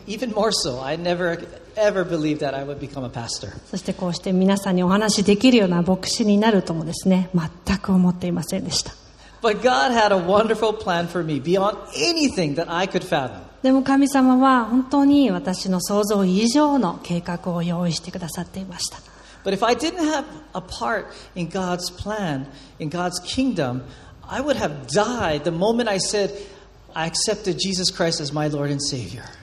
[0.06, 1.44] even more so, I never
[1.76, 3.52] ever believed that I would become a pastor.
[3.66, 8.92] そしてこうして皆さんにお話しできるような牧師になるともですね、全く思っていませんでした。
[9.42, 13.42] But God had a wonderful plan for me beyond anything that I could fathom.
[13.62, 18.98] でも神様は本当に私の想像以上の計画を用意してくださっていました。
[19.44, 22.46] But if I didn't have a part in God's plan,
[22.78, 23.82] in God's kingdom,
[24.22, 26.30] I would have died the moment I said,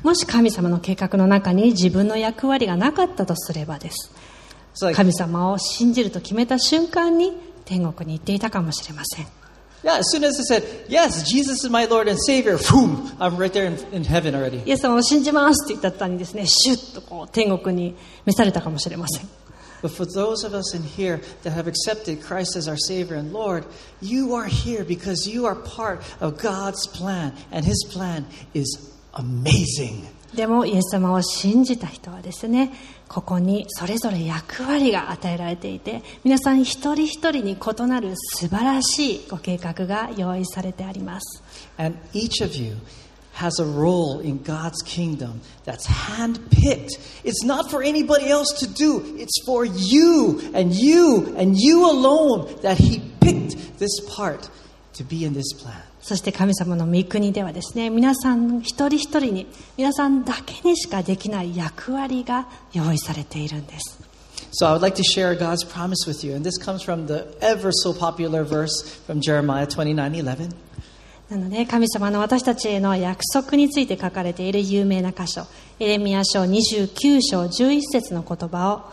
[0.04, 3.80] もし神様の計画の中に自分の役割がなかったとすれば
[4.96, 7.34] 神様を信じると決めた瞬間に
[7.66, 9.28] 天国に行っていたかもしれません
[10.90, 19.30] 「Yes, Jesus is my Lord and Savior」「フン!」「I'm right there in heaven already」「イエス様を信じます」って言った,ったにですねシュッと天国に召されたかもしれません。
[19.83, 23.67] But for those of us in here that have accepted Christ as our Savior and Lord,
[24.01, 30.09] you are here because you are part of God's plan, and His plan is amazing.
[30.35, 32.73] でもイエス様を信じた人はですね
[33.09, 41.43] ここにそれぞれ役割が与えられていて皆さん一人一人に異なる素晴らしいご計画が用意されてあります
[41.79, 42.77] And each of you
[43.39, 46.93] has a role in God's kingdom that's handpicked.
[47.25, 52.61] It's not for anybody else to do, it's for you and you and you alone
[52.63, 54.49] that He picked this part
[54.95, 55.83] to be in this plan.
[56.01, 59.47] そして神様の御国ではですね皆さん一人一人に
[59.79, 63.99] 皆さんだけにしかできない役割が用意されているんです
[64.53, 67.27] So I would like to share God's promise with you, and this comes from the
[67.41, 70.55] ever so popular verse from Jeremiah 29:11.
[71.30, 75.46] なので神様の私たちへの約束について書かれている有名な箇所
[75.80, 78.92] エレミヤ書29章11節の言葉を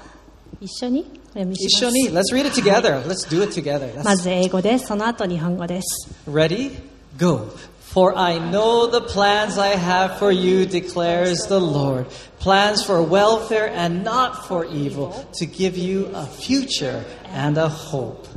[0.61, 3.03] 一緒にお読みします Ishoni, let's read it together.
[3.07, 3.95] Let's do it together.
[3.97, 4.87] ま That's ず英語です。
[4.87, 6.11] その後日本語です。
[6.31, 6.73] ready.
[7.19, 7.49] Go.
[7.81, 12.07] For I know the plans I have for you, declares the Lord.
[12.39, 17.03] Plans for welfare and not for evil, to give you a future
[17.35, 18.29] and a hope.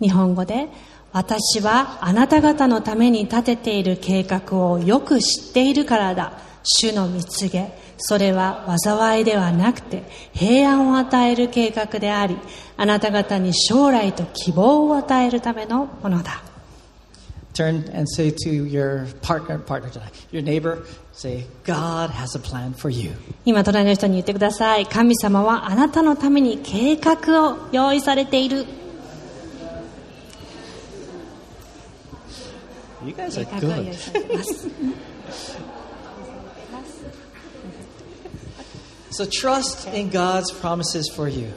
[0.00, 0.68] 日本語で、
[1.12, 6.32] 私はあなた方のために立てている計画をよく知っているからだ。
[6.62, 7.88] 主の蜜げ。
[7.98, 12.36] それは災いではなくて平安を与える計画であり、
[12.76, 16.42] あなた方に将来と希望を与えるためのものだ。
[17.54, 19.90] Turn and say to your partner, partner
[20.30, 23.10] your neighbor, say, God has a plan for you.
[23.44, 24.86] 今隣の人に言ってください。
[24.86, 28.64] 神様はあなたのために計画を用意されている。
[33.05, 33.93] You guys 計 are 画を用意 good.
[33.93, 34.67] さ れています。
[39.11, 41.53] So trust in God's promises for you.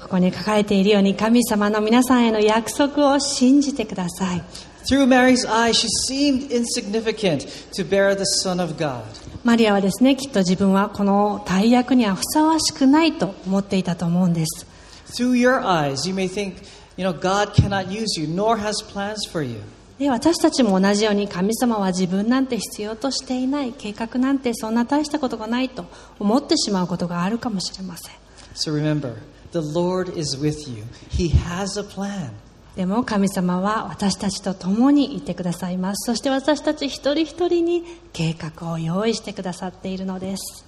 [0.00, 4.42] ここに書かれているように神様の皆さんへの約束を信じてください
[4.84, 9.04] Through Mary's eyes, she seemed insignificant to bear the Son of God.
[9.44, 14.66] マリアはですねきっと自分はこの大役にはふさわしくないと思っていたと思うんです
[15.06, 16.62] Through your eyes, you may think,
[16.96, 19.60] you know, God cannot use you, nor has plans for you.
[19.99, 25.85] で私たちも同じように神様は自分なんて必要としていない計画なんてそんな大したことがないと
[26.19, 28.15] 思ってしまうことがあるかもしれません。
[28.53, 29.15] So remember,
[29.51, 30.83] the Lord is with you.
[31.09, 32.31] He has a plan.
[32.75, 36.11] でも神様は私たちと共にいてくださいます。
[36.11, 37.83] そして私たち一人一人に
[38.13, 40.63] 計画を用意してくださっているのです。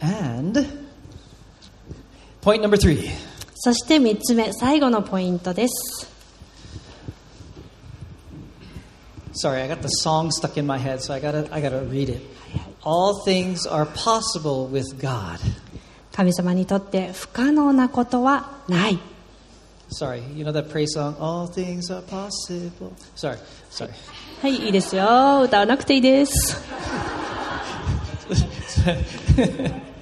[0.00, 0.66] And
[2.42, 3.08] point number three.
[3.54, 6.13] そして3つ目最後のポイントです
[9.33, 12.09] Sorry, I got the song stuck in my head, so I gotta, I gotta read
[12.09, 12.21] it.
[12.83, 15.39] All things are possible with God.
[16.11, 18.99] 神様にとって不可能なことはない
[19.91, 21.15] Sorry, you know that praise song?
[21.19, 22.91] All things are possible.
[23.15, 23.37] Sorry,
[23.71, 23.91] sorry.
[24.41, 26.61] はいいいですよ歌わなくていいです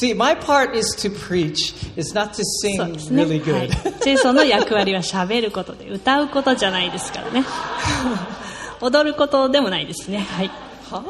[0.00, 7.44] See, my part is to preach, it's not to そう sing ですね、really はい good.、ジェイソンの役割は喋ることで歌うことじゃないですからね。
[8.80, 10.26] 踊ることでもないですね。
[10.36, 10.50] はい。
[10.90, 11.04] Huh?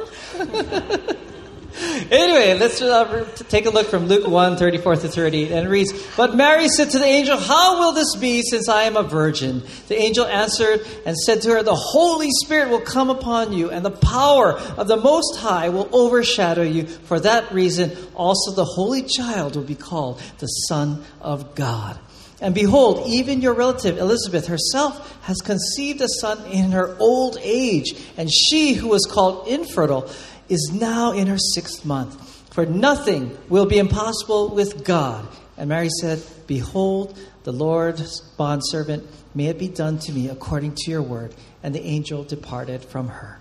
[2.11, 5.53] anyway, let's uh, take a look from Luke 1 34 to 38.
[5.53, 8.97] And reads But Mary said to the angel, How will this be since I am
[8.97, 9.63] a virgin?
[9.89, 13.85] The angel answered and said to her, The Holy Spirit will come upon you, and
[13.85, 16.87] the power of the Most High will overshadow you.
[16.87, 21.99] For that reason, also the Holy Child will be called the Son of God.
[22.41, 27.95] And behold, even your relative Elizabeth herself has conceived a son in her old age,
[28.17, 30.11] and she who was called infertile
[30.51, 32.15] is now in her sixth month.
[32.51, 35.27] For nothing will be impossible with God.
[35.57, 40.91] And Mary said, Behold, the Lord's bondservant, may it be done to me according to
[40.91, 41.35] your word.
[41.63, 43.41] And the angel departed from her.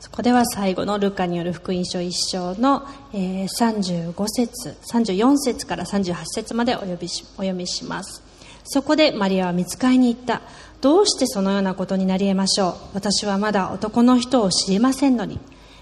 [0.00, 8.22] そこでは最後のルカによる福音書1章の、えー35節34節から38節までお呼びしお読みします
[8.64, 10.40] そこでマリアは見つかりに行った
[10.80, 15.38] どうしてそのようなことになり得ましょう私はまだ男の人を知りませんのに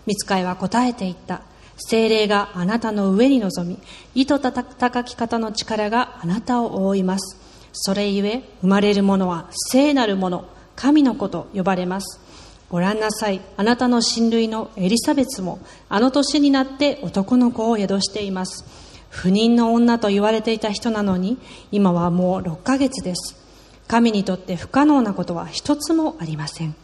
[0.09, 1.43] 見つかいは答えていった。
[1.77, 3.79] 精霊があなたの上に臨み
[4.15, 7.37] 糸たた高き方の力があなたを覆います。
[7.73, 12.21] それゆえ生まれるものは聖なるもの神の子と呼ばれます。
[12.71, 15.59] ご覧なさいあなたの親類のエリザベスも
[15.91, 18.65] あの年になって男の子を宿しています。
[19.11, 21.37] 不妊の女と言われていた人なのに
[21.71, 23.37] 今はもう6ヶ月です。
[23.87, 26.75] 神にとって不可能なことは一つもありません。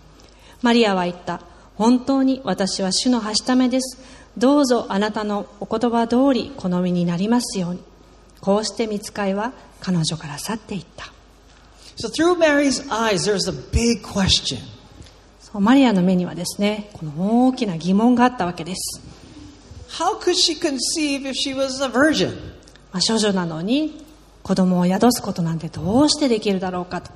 [0.61, 1.41] マリアは言った。
[1.77, 3.99] 本当に私は主のはしためです。
[4.37, 7.81] どうぞあなたのお言葉通り好みになりますように。
[8.41, 11.13] こうして見つかいは彼女から去っていった。
[11.97, 14.59] So through Mary's eyes, there's a big question.
[15.41, 19.01] そうマリアの目にはですねこの大きな疑問があったわけです。
[19.91, 22.35] How could she conceive if she was a virgin?
[22.93, 24.05] まあ、少女なのに
[24.43, 27.11] 子供を宿すことなんてどうしてできるだろうかと。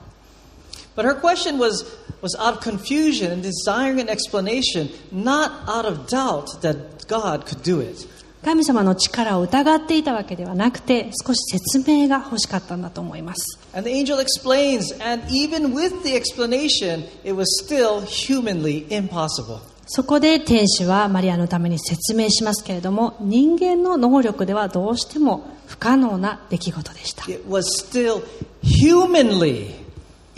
[0.96, 1.84] But her question was,
[2.22, 7.62] was out of confusion and desiring an explanation, not out of doubt that God could
[7.62, 8.08] do it.
[8.44, 19.60] 神様の力を疑っていたわけではなくて少し説明が欲しかったんだと思います And the angel explains, and even with the explanation, it was still humanly impossible.
[19.86, 28.22] そこで天使はマリアのために説明しますけれども人間の能力ではどうしても不可能な出来事でした It was still
[28.62, 29.77] humanly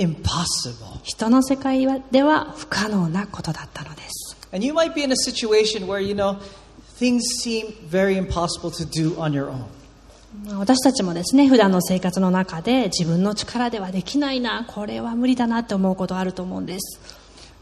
[0.00, 1.00] impossible.
[1.02, 6.38] 人の世界では不可能なことだったのです And you might be in a situation where, you know,
[6.98, 9.64] things seem very impossible to do on your own.
[10.44, 17.00] まあ私たちもですね普段の生活の中で自分の力ではできないなこれは無理だなって思うことあると思うんです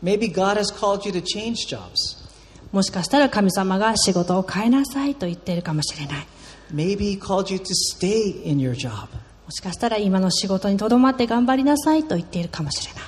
[0.03, 2.29] Maybe God has called you to change jobs.
[2.71, 6.27] もしかしたら神様が仕事を変えなさいと言っているかもしれない
[6.73, 9.09] Maybe He called you to stay in your job.
[9.49, 13.03] もしかしたら今の仕事にとどまって頑張りなさいと言っているかもしれない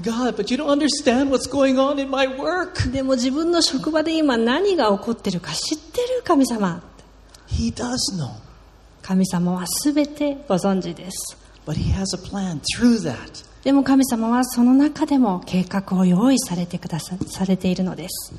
[0.00, 2.92] God, but you don't understand what's going on in my work.
[2.92, 6.84] でも自分の職場で今何が起こってるか知ってる神様
[7.48, 8.30] He does know.
[9.02, 13.44] 神様は全てご存知です But He has a plan through that.
[13.64, 18.34] でも神様はその中でも計画を用意されて,くださされているのです。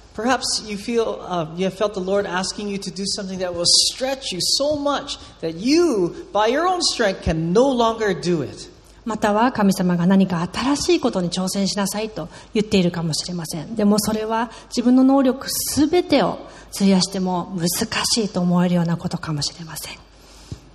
[9.06, 13.76] または神様が何か新しいことに挑戦しなさいと言っているかもしれません。
[13.76, 16.38] でもそれは自分の能力すべてを
[16.76, 19.98] 費やしても難しいと思えるようなことかもしれません。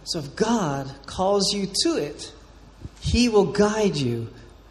[0.06, 2.32] So God calls you to it,
[3.02, 4.28] He will guide you.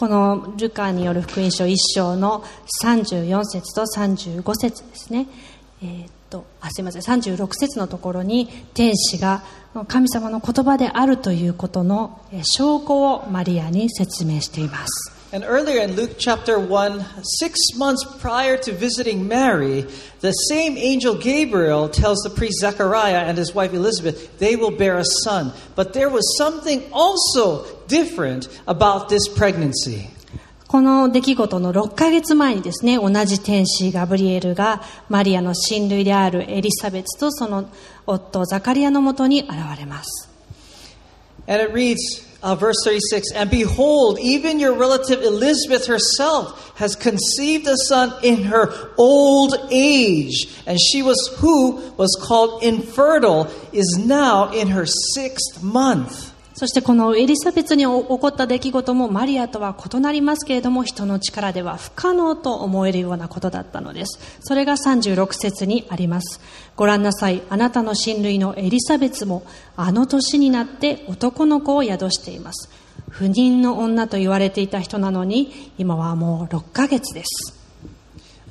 [0.00, 2.42] このルカによる福音書1章の
[2.82, 5.26] 34節と35節ですね。
[5.82, 9.42] えーっと、あ、すいません、36節のところに天使が
[9.88, 15.19] 神様の言葉であるということの証拠をマリアに説明しています。
[15.31, 19.85] And earlier in Luke chapter 1, six months prior to visiting Mary,
[20.21, 24.97] the same angel Gabriel tells the priest Zechariah and his wife Elizabeth they will bear
[24.97, 25.51] a son.
[25.75, 30.09] But there was something also different about this pregnancy.
[30.67, 37.69] この出来事の6ヶ月前にですね、同じ天使ガブリエルがマリアの親類であるエリザベツとその
[38.05, 40.29] 夫ザカリアのもとに現れます。
[41.47, 47.66] And it reads, uh, verse 36 And behold, even your relative Elizabeth herself has conceived
[47.66, 50.48] a son in her old age.
[50.66, 56.29] And she was who was called infertile, is now in her sixth month.
[56.60, 64.20] そしてこのエリザベツに起こった出来事もマリアとは異なりますけれども人の力では不可能と思えるようなことだったのです。
[64.42, 66.38] それが36節にあります。
[66.76, 67.42] ご覧なさい。
[67.48, 69.42] あなたの親類のエリザベツも
[69.74, 72.68] あの年になって男の子を宿しています。
[73.08, 77.59] 不妊の女と言われていた人なのに今はもう6ヶ月です。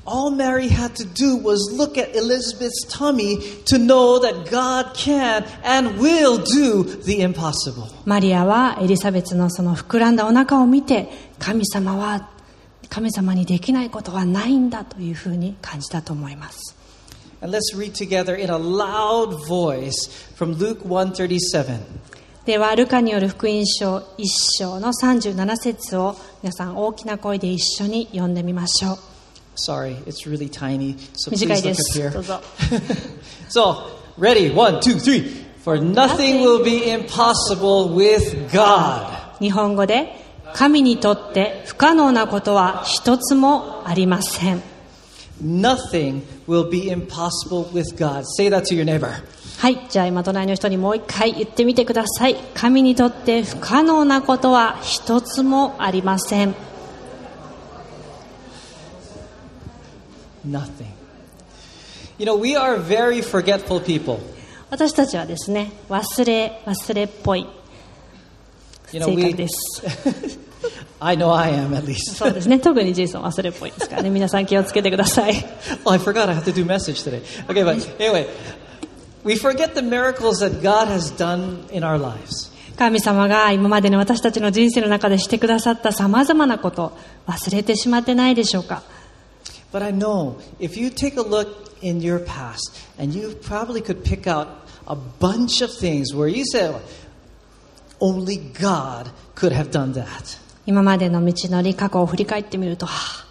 [0.10, 5.46] All Mary had to do was look at Elizabeth's tummy to know that God can
[5.64, 7.88] and will do the impossible.
[8.06, 12.28] マリアはエリザベツのその膨らんだお腹を見て神様は
[12.90, 16.76] 神様にできないことはないんだというふうに感じたと思います。
[17.42, 19.94] And let's read together in a loud voice
[20.36, 21.78] from Luke 137.
[22.46, 24.26] では、ルカによる福音書1
[24.58, 29.09] 章の37節を皆さん大きな声で一緒に読んでみましょう。
[29.66, 32.02] Sorry, it's really tiny, so 短 please いで look す。
[32.04, 32.20] up ど here.
[32.20, 32.42] うぞ。
[33.50, 33.76] So,
[34.20, 34.54] ready?
[34.54, 35.46] One, two, three.
[35.64, 39.06] For nothing will be impossible with God.
[39.40, 40.16] 日本語で、
[40.54, 44.62] 神にとって不可能なことは一つもありません。
[45.44, 48.24] Nothing will be impossible with God.
[48.38, 49.24] Say that to your neighbor.
[49.58, 49.88] はい。
[49.90, 52.36] じゃあ今隣の人にもう一回言ってみてください。
[52.54, 56.56] 神にとって不可能なことは一つもありません。
[60.46, 60.94] Nothing.
[62.18, 64.20] You know, we are very forgetful people.
[64.70, 67.48] 私たちはですね、忘れ、忘れっぽい
[68.92, 70.40] You know, 性.格です。
[71.00, 72.16] I know I am at least.
[72.16, 72.60] そうですね。
[72.60, 74.10] 特にジェイソン忘れっぽいですからね。
[74.10, 75.34] 皆さん気をつけてください。
[75.86, 77.22] oh, I forgot I have to do message today.
[77.48, 78.28] Okay, but anyway,
[79.24, 82.52] we forget the miracles that God has done in our lives.
[82.78, 88.84] 神様が今までの私たちの人生の中でしてくださった様々なこと、忘れてしまってないでしょうか
[89.72, 94.04] But I know if you take a look in your past, and you probably could
[94.04, 94.48] pick out
[94.88, 96.76] a bunch of things where you said,
[98.02, 100.38] only God could have done that.
[100.66, 103.26] 今までの道のり、過去を振り返ってみると、は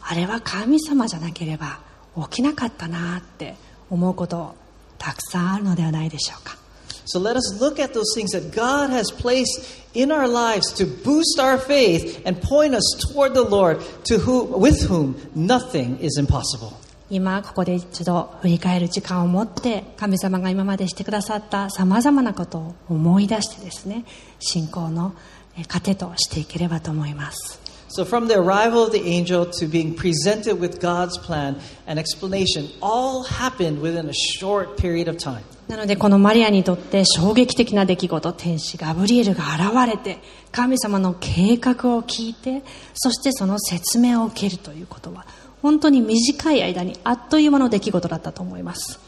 [0.00, 1.80] あ、あれは神様じゃなければ
[2.28, 3.54] 起きなかったなって
[3.88, 4.54] 思うこと、
[4.98, 6.61] たくさんあるのではないでしょうか
[7.05, 10.85] So let us look at those things that God has placed in our lives to
[10.85, 16.17] boost our faith and point us toward the Lord, to who, with whom nothing is
[16.19, 16.73] impossible.
[17.09, 24.03] 今ここで一度振り返る時間を持って神様が今までしてくださったさまざまなことを思い出してですね
[24.39, 25.13] 信仰の
[25.57, 31.55] え糧としていければと思います So, from the arrival of the angel to being presented with God's plan
[31.87, 35.45] and explanation, all happened within a short period of time.
[35.68, 40.18] なのでこのマリアにとって衝撃的な出来事天使ガブリエルが現れて
[40.50, 45.24] 神様の計画を聞いてそしてその説明を受けるということは
[45.62, 49.00] 本当に短い間にあっという間の出来事だったと思います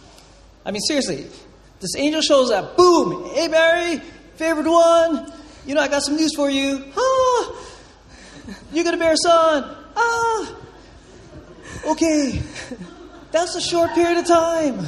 [0.66, 1.26] I mean, seriously,
[1.80, 2.78] this angel shows up.
[2.78, 3.28] Boom!
[3.34, 4.00] Hey, Mary,
[4.36, 5.30] favorite one.
[5.66, 6.82] You know, I got some news for you.
[6.96, 7.52] Ah,
[8.72, 9.76] you're gonna bear a son.
[9.94, 10.56] Ah,
[11.88, 12.40] okay.
[13.30, 14.78] That's a short period of time.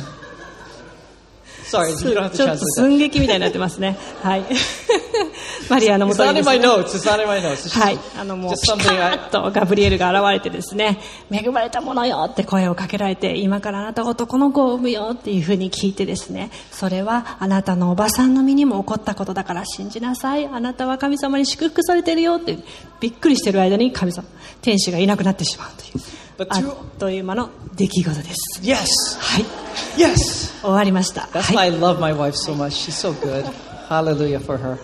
[1.69, 2.59] Sorry, you don't have to ちょっと translate.
[2.77, 3.99] 寸劇みたいになってますね。
[4.23, 4.45] はい。
[5.69, 6.83] マリアのも It's と not に in です my ね notes.
[6.85, 7.69] It's not in my notes.
[7.69, 7.99] It's はい。
[8.19, 11.01] あのもう、just ピカ something ッとガブリエルが現れてですね、
[11.31, 20.47] 恵まれたものよって声をかけられて、今からあなたが男の子を産むよっていうふうに聞いてですね、それはあなたのおばさんの身にも起こったことだから信じなさい。
[20.47, 22.59] あなたは神様に祝福されてるよって、
[23.01, 24.25] びっくりしてる間に神様、
[24.63, 26.05] 天使がいなくなってしまうという、
[26.39, 28.61] But あっという間の出来事です。
[28.63, 28.87] yes,
[29.19, 29.66] はい。
[29.98, 30.52] yes.
[30.62, 31.22] 終わりました。
[31.34, 32.74] That's はい why I love my wife so much.
[32.74, 33.46] She's so good.
[33.90, 34.78] Hallelujah for her.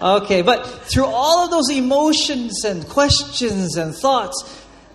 [0.00, 4.44] Okay, but through all of those emotions and questions and thoughts,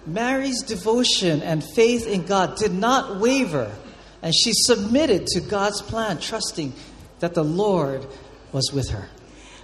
[0.06, 3.72] Mary's devotion and faith in God did not waver,
[4.22, 6.74] and she submitted to God's plan, trusting
[7.20, 8.06] that the Lord
[8.54, 9.10] was with her.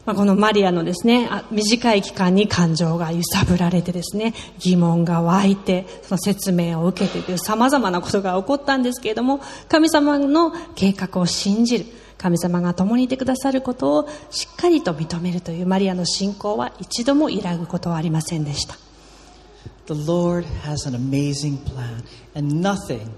[0.09, 11.87] ま、このマリアのですね、短い期間に感情が揺さぶられてですね、疑問が湧いて、その説明を受けてという様々なことが起こったんですけれども、神様の計画を信じる、
[12.17, 18.77] 神様が共にいてくださることをしっかりと認めるというマリアの信仰は一度も揺らぐことはありませんでした。
[19.89, 22.03] The Lord has an amazing plan,
[22.35, 23.11] and nothing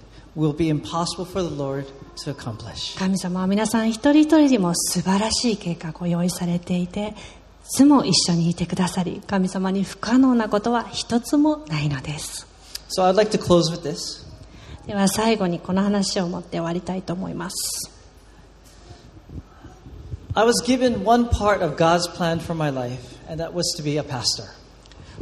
[2.98, 7.12] 神様は皆さん一人一人にも素晴らしい計画を用意されていて、い
[7.64, 12.46] つも一緒にいてくださり、神様に不可能なことは一つもないのです。
[14.86, 17.90] では最後にこの話を持って終わりたいと思います。
[20.34, 23.98] I was given one part of God's plan for my life, and that was to be
[23.98, 24.59] a pastor.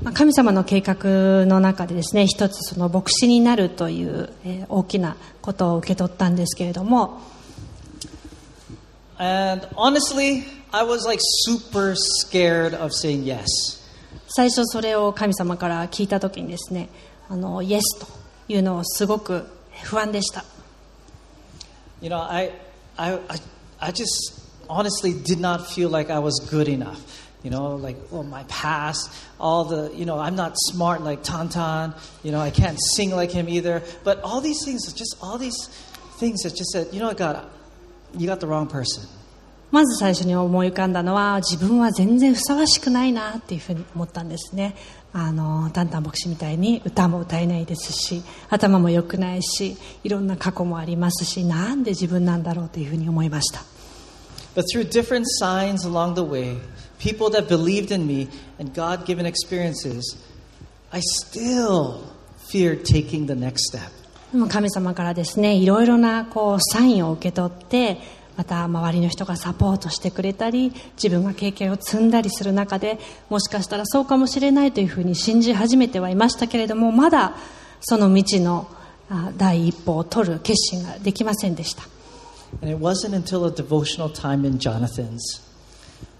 [0.04, 4.30] 神様の計画の中でですね一つその牧師になるという
[4.68, 7.20] 大きなことを受け取ったんですけれども。
[14.28, 16.88] 最初それを神様から聞いた時にですね
[17.28, 18.06] あのイエスと
[18.48, 19.46] いうのをすごく
[19.82, 20.44] 不安でした。
[22.00, 22.52] You know, I,
[22.96, 23.18] I,
[23.80, 24.06] I just
[24.68, 27.27] honestly did not feel like I was good enough.
[27.43, 31.93] You know, like, well, my past, all the, you know, I'm not smart like Tantan.
[32.23, 33.83] You know, I can't sing like him either.
[34.05, 35.67] But all these things, just all these
[36.19, 37.45] things that just said, you know what, God,
[38.17, 39.03] you got the wrong person.
[39.73, 44.75] まず最初に思い浮かんだのは自分は全然ふさわしくないなっていうふうに思ったんですね
[45.13, 48.21] あのタンタン牧師みたいに歌も歌えないですし
[48.51, 53.61] 頭も良くないしいろんな過去もありますしなんで自分なんだろうというふうに思いました
[54.55, 56.59] But through different signs along the way,
[56.98, 58.28] people that believed in me
[58.58, 60.16] and God given experiences,
[60.92, 62.02] I still
[62.50, 63.90] feared taking the next step.
[64.32, 67.98] でも神様からですねいろいろなこうサインを受け取って
[68.36, 70.72] また周りの人がサポートしてくれたり
[71.02, 72.98] 自分が経験を積んだりする中で
[73.30, 77.36] もしかしたらそうかもしれないというふうに信じ始めてはいましたけれどもまだ
[77.80, 78.68] その道の
[79.10, 81.82] あ第一歩を取る決心ができませんでした
[82.62, 85.47] And it wasn't until a devotional time in Jonathan's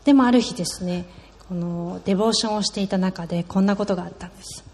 [0.04, 1.04] でもある日ですね
[1.48, 4.64] このデボーションをしていた中でこんなことがあったんです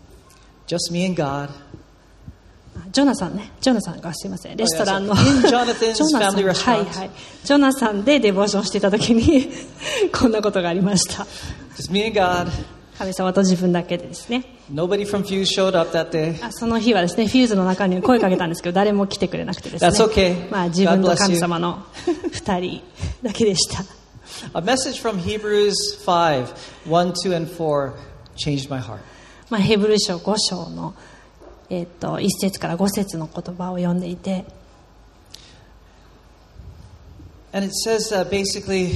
[0.67, 1.49] just me and God.
[2.77, 5.15] あジョナサンね、ジョナサンがすいません、レストランの。
[5.15, 7.11] ジョナサンは.いはい。
[7.45, 9.49] ジョナサンでデボーションしていた時に、
[10.13, 11.25] こんなことがありました。
[11.77, 12.51] Just me and God.
[12.99, 14.45] 神様と自分だけでですね。
[14.73, 16.45] Nobody from Fuse showed up that day.
[16.45, 19.91] あその日はですね、フューズの中に声かけたんですけど、 誰も来てくれなくてですね。
[19.91, 20.51] That's okay.
[20.51, 21.85] まあ自分と神.様の
[22.33, 22.83] 二人
[23.23, 23.85] だけでした。
[24.54, 26.50] A message from Hebrews 5
[26.86, 27.94] 1, 2, and 4
[28.36, 29.02] changed my heart.
[29.50, 30.94] まあヘブル書5章の、
[31.70, 34.46] えっと、1節から5節の言葉を読んでいて、
[37.52, 38.96] And it says that basically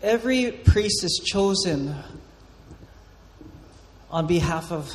[0.00, 1.94] every priest is chosen
[4.10, 4.94] on behalf of,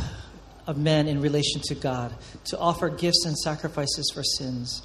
[0.66, 2.14] of men in relation to God
[2.46, 4.82] to offer gifts and sacrifices for sins.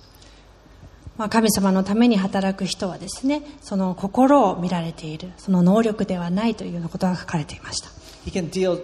[1.18, 7.90] まあ、神様のために働く人はですねその心を見られているその能力ではないというようなことが書かれていました
[8.26, 8.82] He can deal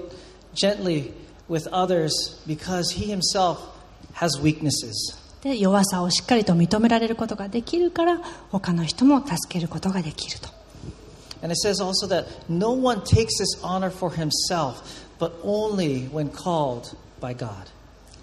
[0.54, 1.14] gently
[1.50, 2.12] with others
[2.48, 3.58] because he himself
[4.14, 5.18] has weaknesses.
[5.42, 8.20] で弱さをしっかりと認められることができるから
[8.52, 10.50] 他の人も助けることができると
[11.42, 16.30] And it says also that no one takes this honor for himself, but only when
[16.30, 17.71] called by God.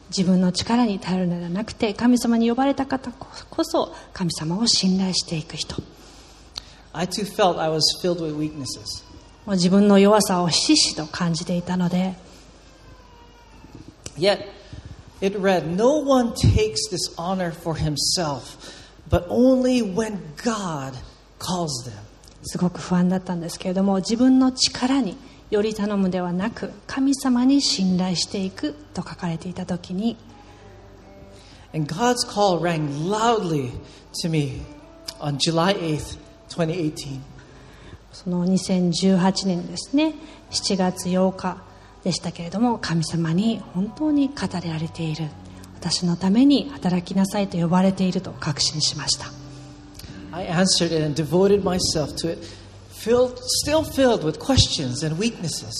[0.09, 5.77] 自分の力に頼るのではなくて神様に呼ばれた方こそ神様を信頼していく人
[6.93, 9.05] I too felt I was filled with weaknesses.
[9.47, 12.15] もう自分の弱さをひしひしと感じていたので
[14.19, 14.41] Yet
[15.21, 18.59] it read, No one takes this honor for himself,
[19.09, 20.95] but only when God
[21.39, 21.93] calls them.
[22.43, 25.17] すごく不安だったんですけれども自分の力に
[25.51, 30.17] より頼むではなく神様に信頼していくと書かれていた時に
[31.75, 33.73] And God's call rang loudly
[34.23, 34.63] to me
[35.21, 36.19] on July 8th,
[36.49, 37.21] 2018.
[38.13, 40.15] その2018年ですね
[40.51, 41.59] 7月8日
[42.05, 44.35] でしたけれども神様に本当に語
[44.65, 45.27] られている
[45.77, 49.27] 私のために働きなさいと呼ばれていると確信しました
[50.33, 52.47] I answered it and devoted myself to it,
[53.03, 55.73] filled, still filled with questions and weaknesses.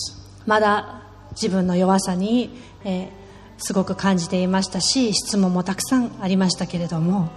[0.45, 2.49] まだ自分の弱さに、
[2.83, 3.19] えー
[3.59, 7.29] すごく感じていましたし質問もたくさんありましたけれども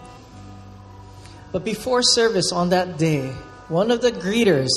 [1.53, 3.31] But before service on that day,
[3.69, 4.69] one of the greeters,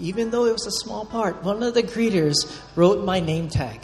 [0.00, 2.34] even though it was a small part, one of the greeters
[2.76, 3.80] wrote my name tag.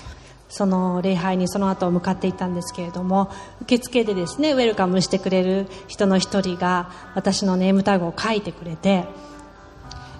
[0.49, 3.29] その礼拝にその後向かっていったんですけれども
[3.63, 9.05] 受付でですねウェルカムしてくれる人の一人が私のネームタグを書いてくれて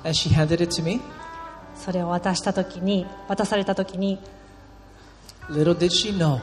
[0.05, 1.01] And she handed it to me.
[1.75, 4.19] それを渡した時に渡された時に
[5.51, 6.41] Little did she know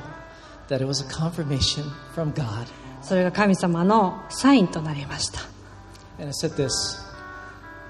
[0.67, 1.83] that it was a confirmation
[2.13, 2.67] from God.
[3.01, 5.41] それが神様のサインとなりました
[6.19, 6.69] And it said this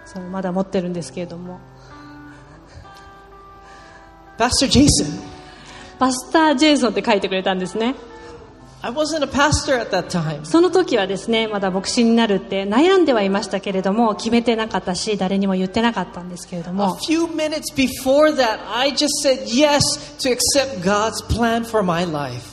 [0.05, 1.59] それまだ持ってるんですけれども
[4.37, 5.21] Pastor Jason,
[5.99, 7.95] パスター・ジェイソンって書いてくれたんですね
[10.43, 16.95] その時はですねまだ牧師になるって悩んではいましたけれども決めてなかったし誰にも言ってなかったんですけれども。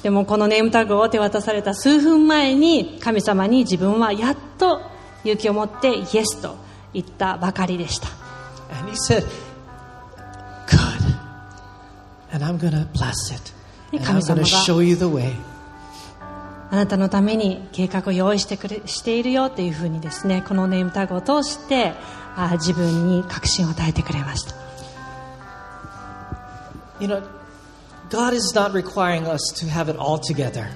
[0.02, 4.82] でもこのネームタグを手渡された数分前に神様に自分はやっと
[5.24, 6.56] 勇気を持って「イエスと
[6.92, 8.08] 言ったばかりでした。
[14.04, 14.44] 神様が
[16.70, 21.92] あなたのために計画を用意してくれしているよっていうふうにですねこのネームタグを通して
[22.36, 24.54] あ自分に確信を与えてくれました
[27.00, 27.22] You know,
[28.10, 30.66] God is not requiring us to have it all together.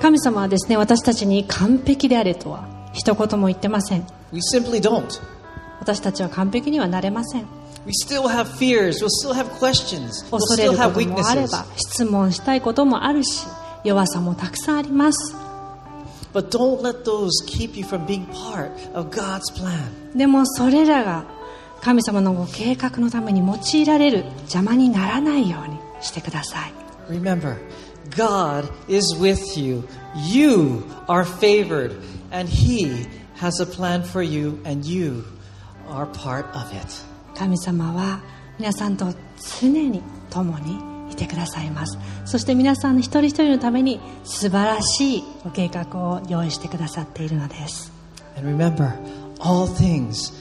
[0.00, 5.20] 神様はですね私たちに完璧であれとは一言も言ってません We simply don't.
[5.80, 7.46] 私たちは完璧にはなれません
[7.84, 9.02] We still have fears.
[9.02, 10.24] We'll still have questions.
[10.30, 11.50] We'll 恐れ still るこ have ともあれ weaknesses.
[11.52, 13.44] ば質問したいこともあるし
[13.84, 15.34] 弱さもたくさんあります
[16.33, 20.15] But don't let those keep you from being part of God's plan.
[20.15, 21.25] でもそれらが
[21.81, 26.73] 神様のご計画のために用いられる邪魔にならないようにしてください
[27.09, 27.57] Remember,
[28.09, 29.83] God is with you.
[30.15, 31.95] You are favored,
[32.31, 35.23] and He has a plan for you, and you
[35.87, 36.85] are part of it.
[37.35, 38.21] 神様は
[38.59, 39.13] 皆さんと
[39.59, 47.91] 常に共に いてくださいますそして皆さんの一人一人のために素晴らしいご計画を用意してくださっているのです
[48.37, 48.93] And remember,
[49.39, 50.31] all things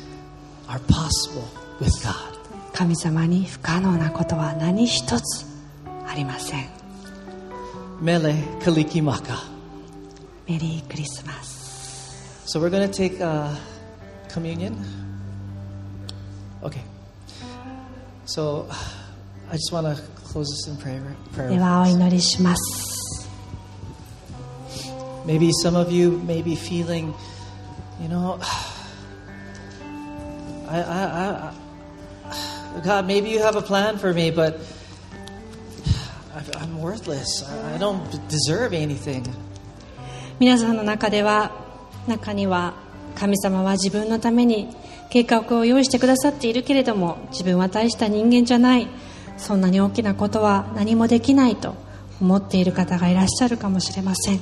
[0.69, 1.45] are possible
[1.81, 2.15] with God.
[2.75, 5.47] 神様に不可能なことは何一つ
[6.07, 6.69] ありません
[8.03, 9.37] Mele Kaliki Maka.
[10.47, 11.57] メリークリスマス
[12.47, 13.53] So we're going to take uh,
[14.29, 14.77] communion.
[16.63, 16.83] Okay.
[18.25, 18.69] So
[19.51, 20.01] I just want to
[20.32, 21.02] close this in prayer.
[21.36, 23.28] prayer ではお祈りします
[25.26, 27.14] Maybe some of you may be feeling,
[28.02, 28.40] you know,
[30.68, 34.60] I, I, I, God, maybe you have a plan for me, but
[36.58, 37.44] I'm worthless.
[37.48, 39.30] I I don't deserve anything.
[40.40, 41.52] 皆さんの中では
[42.08, 42.74] 中には
[43.14, 44.76] 神様は自分のために
[45.12, 48.88] 計画を用意してくださっているけれども自分は大した人間じゃない
[49.42, 51.76] そんなに大きなことは何もできないと
[52.22, 54.40] 思っている方がいらっしゃるかもしれません、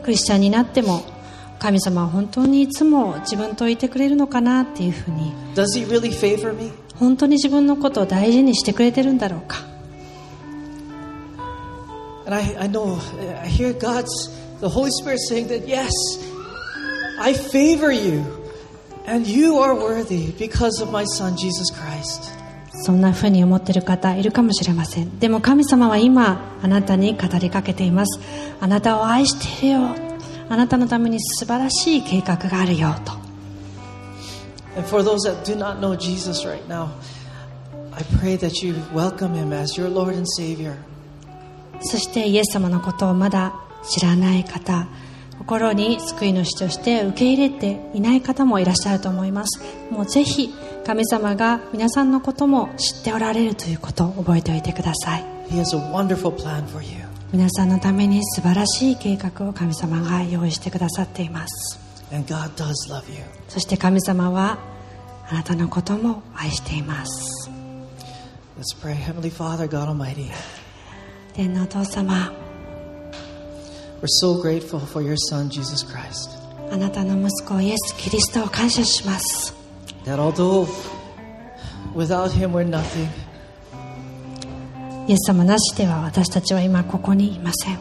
[0.00, 1.02] クリスチャンになっても
[1.58, 5.32] 神様は本当にいつも自分といてくれるのかなっていうふうに、
[6.96, 9.58] 本当に自分のことを大事にしてくれてるんだろうか。
[12.26, 12.98] I, know,
[13.42, 14.08] I hear God's,
[14.60, 15.90] the Holy Spirit say that, yes,
[17.18, 18.43] I favor you.
[19.06, 22.32] And you are worthy because of my son Jesus Christ.
[22.84, 25.18] そんなふうに思ってる方いるかもしれません。
[25.18, 28.20] でも神様は今あなたに語りかけています。
[28.60, 29.94] あなたを愛しているよ。
[30.48, 33.12] あなたのために素晴らしい計画があるよと。
[41.80, 43.54] そしてイエス様のことをまだ
[43.88, 44.88] 知らない方
[45.46, 49.60] 心に救い主として受け入れていない方もいらっしゃると思います。
[49.90, 50.54] もうぜひ
[50.86, 55.24] 神様が皆さんのことも知っておられるということを覚えておいてください.
[57.32, 61.78] 皆さんのために素晴らしい計画を神様が用意してくださっています.
[63.48, 64.58] そして神様は
[65.28, 67.50] あなたのことも愛しています。
[71.34, 72.32] 天のお父様
[74.04, 76.28] we're so grateful for your Son, Jesus Christ.
[76.70, 79.54] あなたの息子イエス・キリストを感謝します
[80.04, 80.68] That although
[81.94, 83.08] without Him we're nothing,
[85.08, 87.78] イエス様なしでは私たちは今ここにいません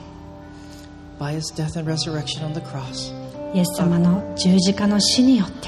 [1.19, 3.13] by His death and resurrection on the cross,
[3.53, 5.67] イエス様の十字架の死によって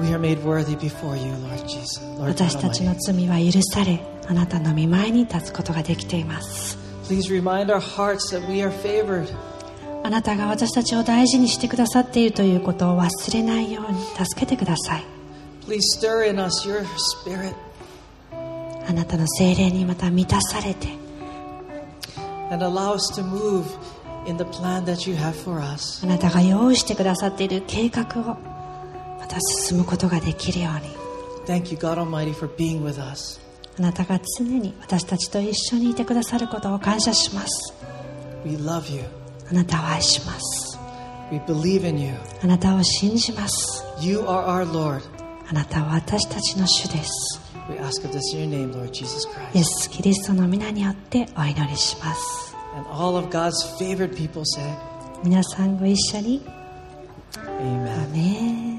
[0.00, 2.00] we are made worthy before you, Lord Jesus.
[2.18, 6.79] Lord 私たちの.罪は許されあなたの御前に立つことができています
[10.02, 15.04] あなたが私たちを大事にしてくださっているということを忘れないように助けてください。
[18.86, 20.88] あなたの精霊にまた満たされて。
[26.02, 28.36] あなたが用意してくださっている計画を。
[29.20, 31.00] また進むことができるように。
[31.46, 33.40] Thank you, God Almighty, for being with us.
[33.80, 37.72] あなたが常に私たちと一緒にいてくださることを感謝します
[38.44, 39.02] We love you.
[39.50, 40.78] あなたを愛します
[41.32, 42.12] We believe in you.
[42.42, 45.00] あなたを信じます You are our Lord.
[45.48, 49.64] あなたは私たちの主です We ask of this in your name, Lord Jesus イエ Christ.
[49.64, 54.76] ス・キリストの皆によってお祈りします And all of God's favored people said,
[55.24, 56.42] 皆さんご一緒に
[57.58, 58.04] Amen.
[58.04, 58.69] アメン